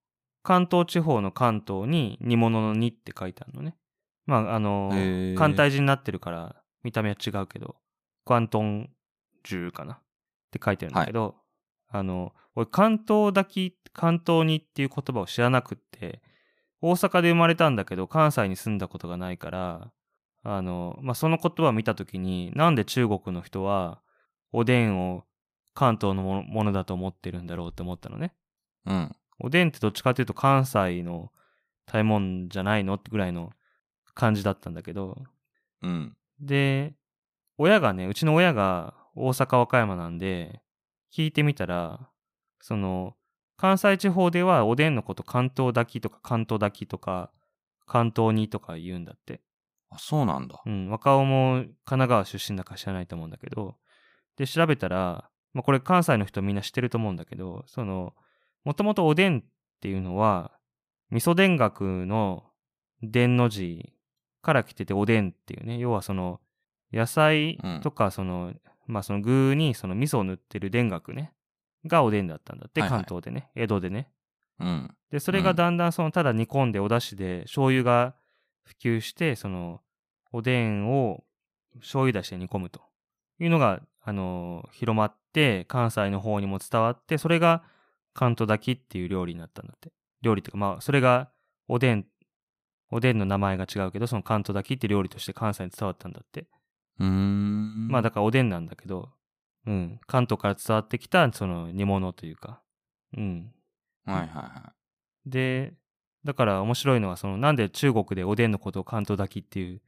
[0.43, 3.77] 関東地方の関東に煮物の煮って書いてあるのね。
[4.27, 5.37] まあ、あの、へー。
[5.37, 7.77] 簡体字になってるから見た目は違うけど、
[8.25, 8.89] 関東
[9.45, 9.95] 中かな？
[9.95, 9.99] っ
[10.51, 11.37] て書いてるんだけど、
[11.89, 16.21] あの、俺関東炊き、関東煮っていう言葉を知らなくって、
[16.81, 19.93] 大阪で生まれたんだけど関西に住んだことがないから、
[20.43, 24.01] あの、まあ、その言葉を見たときに、なんで中国の人は
[24.53, 25.25] おでんを
[25.77, 28.33] 関東のものだと思ってるんだろうって思ったのね。
[28.87, 29.17] うん。
[29.39, 31.31] おでんってどっちかというと関西の
[31.87, 33.53] 食べ物じゃないのってぐらいの
[34.15, 35.23] 感じだったんだけど、
[35.83, 36.17] うん。
[36.41, 36.95] で、
[37.59, 40.63] 親がね、うちの親が大阪和歌山なんで、
[41.13, 42.09] 聞いてみたら、
[42.61, 43.15] その、
[43.59, 47.31] 関西地方ではおでんのこと関東炊きとか関東炊きとか
[47.87, 49.41] 関東煮とか言うんだって。
[49.91, 50.61] あ、そうなんだ。
[50.65, 53.77] うん、若尾も神奈川出身だから知らないと思うんだけど、
[54.37, 58.13] で、調べたら、まあ、これ関西の人みんな知ってると思うんだけど、その、
[58.65, 59.43] もともとおでんっ
[59.81, 60.53] ていうのは、
[61.09, 62.45] 味噌田楽の
[63.01, 63.95] 田の字
[64.43, 66.43] から来てておでんっていうね、要はその、
[66.93, 68.53] 野菜とかその、
[68.87, 71.33] まあその具にその味噌を塗ってる田楽ね、
[71.87, 72.99] がおでんだったんだって、はいはい。
[72.99, 74.11] 関東でね、江戸でね。
[74.61, 74.95] うん。
[75.11, 78.15] で、それがだんだんそのただ煮込んでお出汁で醤油が
[78.63, 79.81] 普及して、その
[80.33, 81.25] おでんを
[81.81, 82.83] 醤油出しで煮込むと
[83.39, 87.65] いうのが、あのー広まって関西の方にも伝わって、それが
[88.15, 89.91] 関東炊きっていう料理になったんだって。
[90.23, 91.31] 料理っていうか、まあそれが
[91.67, 92.07] おでん、
[92.93, 96.47] おでんの名前が違うけど、その関東炊きって料理として関西に伝わったんだって。
[97.01, 97.89] うーん。
[97.89, 99.11] まあだからおでんなんだけど、
[99.67, 102.63] うん、関東から伝わってきたその煮物というか、
[103.17, 103.53] うん、
[104.05, 104.73] はいはいは
[105.27, 105.75] で、
[106.25, 109.83] だから面白いのは、そのなんで中国でおでんのことを関東炊きっていう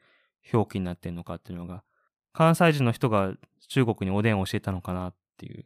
[0.53, 1.85] 表記になってんのかっていうのが、
[2.33, 3.35] 関西人の人が
[3.68, 5.64] 中国におでんを教えたのかなっていう。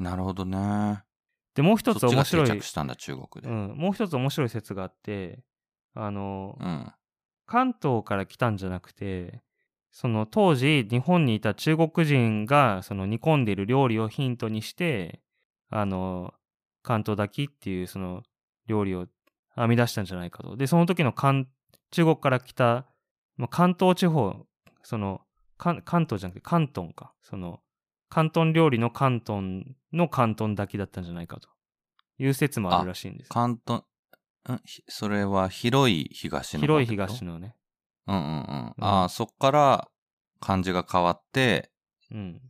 [0.00, 0.02] い。
[0.02, 1.02] なるほどね。
[1.54, 3.48] で、もう一つ面白い、定着したんだ、中国で。
[3.48, 5.42] うん、もう一つ面白い説があって、
[5.94, 6.92] あの、うん。
[7.46, 9.42] 関東から来たんじゃなくて、
[9.90, 15.20] その当時日本にいた中国人がその煮込んでいる料理をヒントにして、
[15.68, 16.32] あの、
[16.82, 18.22] 関東炊きっていうその
[18.66, 19.06] 料理を
[19.54, 20.56] 編み出したんじゃないかと。
[20.56, 21.46] で、その時の関
[21.90, 22.86] 中国から来た、
[23.36, 24.34] まあ、関東地方、
[24.82, 25.20] その
[25.62, 27.14] 関関東じゃなくて関東か。
[27.22, 27.60] その
[28.08, 31.48] 関東料理の関東の関東炊きだったんじゃないかと
[32.18, 33.28] いう説もあるらしいんです。
[33.28, 33.84] 関東、
[34.50, 34.60] ん？
[34.64, 37.54] ひそれは広い東の方広い東のね。
[38.08, 38.26] うんうんう
[38.80, 38.84] ん。
[38.84, 39.88] ああ、そっから
[40.40, 41.70] 漢字が変わって、
[42.10, 42.40] うん。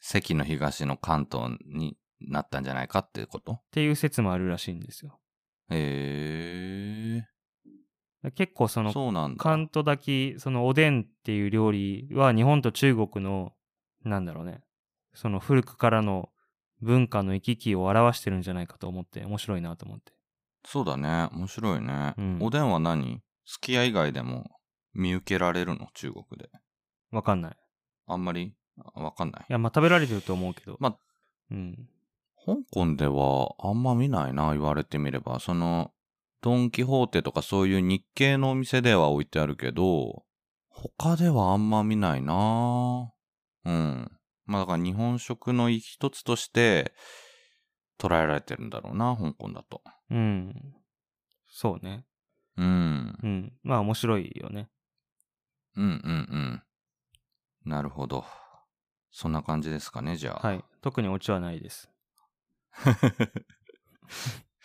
[0.00, 3.52] 関の東の関東になったんじゃないかってこと？
[3.52, 5.20] っていう説もあるらしいんですよ。
[5.70, 5.76] へ
[7.02, 7.03] え。
[8.32, 9.42] 結構そのそうなんだ。
[9.42, 13.52] 関東炊きそのおでんっていう料理は日本と中国の
[14.04, 14.62] なんだろうね
[15.12, 16.30] その古くからの
[16.80, 20.12] 文化の行き来を表してるんじゃないかと思って面白いなと思って
[20.66, 21.28] そうだね。
[21.32, 22.14] 面白いね。
[22.16, 23.20] うんおでんは何？
[23.44, 24.50] すき家以外でも
[24.94, 25.88] 見受けられるの？
[25.94, 26.50] 中国で。
[27.10, 27.54] わかんないい
[28.06, 28.54] あんまり？
[28.94, 29.44] あわかんない。
[29.48, 30.96] やまあ食べられてると思うけどまあ
[31.50, 31.88] うん
[32.46, 35.40] 香港ではあんま見ないな、言われてみれば。
[35.40, 35.92] その、
[36.44, 40.26] ドン・キホーテとかそういう日系のお店では置いてあるけど、
[40.68, 43.10] 他ではあんま見ないな
[43.64, 44.12] うん。
[44.44, 46.92] まあだから日本食の一つとして
[47.98, 49.80] 捉えられてるんだろうな、香港だと。
[50.10, 50.74] うん
[51.48, 52.04] そうね
[52.58, 53.16] うん。
[53.22, 54.68] うんまあ面白いよね
[55.76, 55.92] うんうん
[57.64, 57.70] うん。
[57.70, 58.26] なるほど。
[59.10, 60.46] そんな感じですかね、じゃあ。
[60.46, 61.90] はい特にオチはないです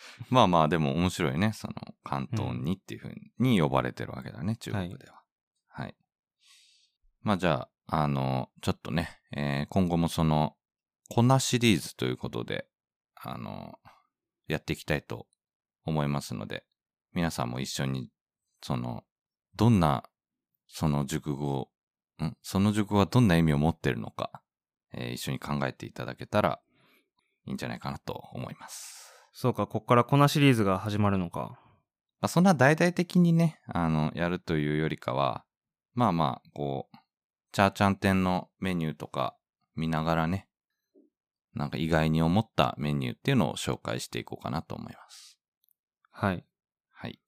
[0.30, 1.52] まあまあ、でも面白いね。
[1.52, 5.22] その、関東にっていうふうに呼ばれてるわけだね、中国では。
[5.68, 5.96] はい。
[7.22, 10.56] まあじゃあ、あの、ちょっとね、えー今後もその、
[11.08, 12.68] 粉シリーズということで、
[13.14, 13.78] あの、
[14.46, 15.26] やっていきたいと
[15.84, 16.64] 思いますので、
[17.12, 18.10] 皆さんも一緒に、
[18.62, 19.04] その、
[19.56, 20.08] どんな、
[20.68, 21.72] その熟語を、
[22.24, 24.42] んその熟語はどんな意味を持ってるのか、
[24.92, 26.60] えー一緒に考えていただけたら
[27.44, 29.09] いいんじゃないかなと思います。
[29.32, 31.58] そうかこっから粉シリーズが始まるのか
[32.20, 35.44] まあ、そんな大々的にね、あの、やるというよりかは、
[35.94, 36.96] まあまあ、こう、
[37.52, 39.36] チャーチャン店のメニューとか
[39.74, 40.46] 見ながらね、
[41.54, 45.38] なんか意外に思ったメニューっていうのを紹介していこうかなと思います。
[46.12, 46.44] はい
[46.92, 47.18] はい。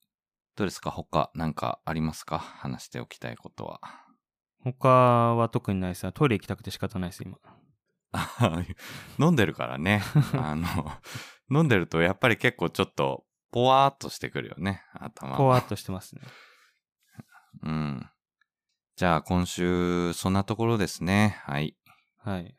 [0.55, 0.91] どうですか？
[0.91, 2.37] 他なんかありますか？
[2.39, 3.81] 話しておきたいことは。
[4.63, 4.87] 他
[5.35, 7.37] は特にないですトイレ行きたくて仕方ないです今
[9.19, 10.03] 飲んでるからね。
[10.39, 10.65] あの、
[11.53, 15.37] 飲んでるとやっぱり結構ちょっと、ぽわーっとしてくるよね、頭が。
[15.37, 16.21] ぽわっとしてますね
[17.63, 18.09] うん。
[18.95, 21.41] じゃあ今週、そんなところですね。
[21.45, 21.75] はい。
[22.17, 22.55] はい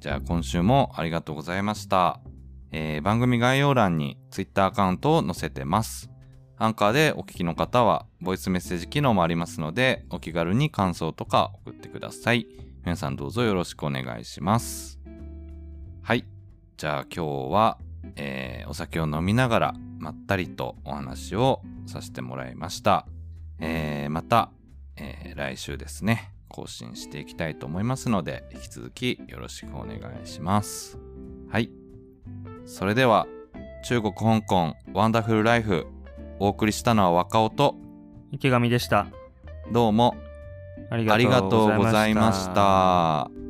[0.00, 2.20] じゃあ今週もありがとうございました。
[2.72, 6.10] えー番組概要欄に Twitter アカウントを載せてます。
[6.58, 12.48] アンカーでお聞きの方は、ボイスメッセージ機能もありますので、お気軽に感想とか送ってください。
[12.84, 14.98] 皆さんどうぞよろしくお願いします。
[16.02, 16.24] はい。
[16.76, 17.78] じゃあ今日は、
[18.16, 23.06] えーお酒を飲みながら、まったりとお話をさせてもらいました。
[23.60, 24.50] えーまた、
[24.96, 30.98] えー来週ですね、更新していきたいと思いますので、引き続きよろしくお願いします。
[31.50, 31.70] はい。
[32.66, 33.28] それでは、
[33.84, 35.86] 中国香港ワンダフルライフ、
[36.40, 37.76] お送りしたのは若尾と、
[38.32, 39.06] 池上でした。
[39.70, 40.16] どうも
[40.92, 42.48] ありがとうございまし。
[42.54, 43.41] た。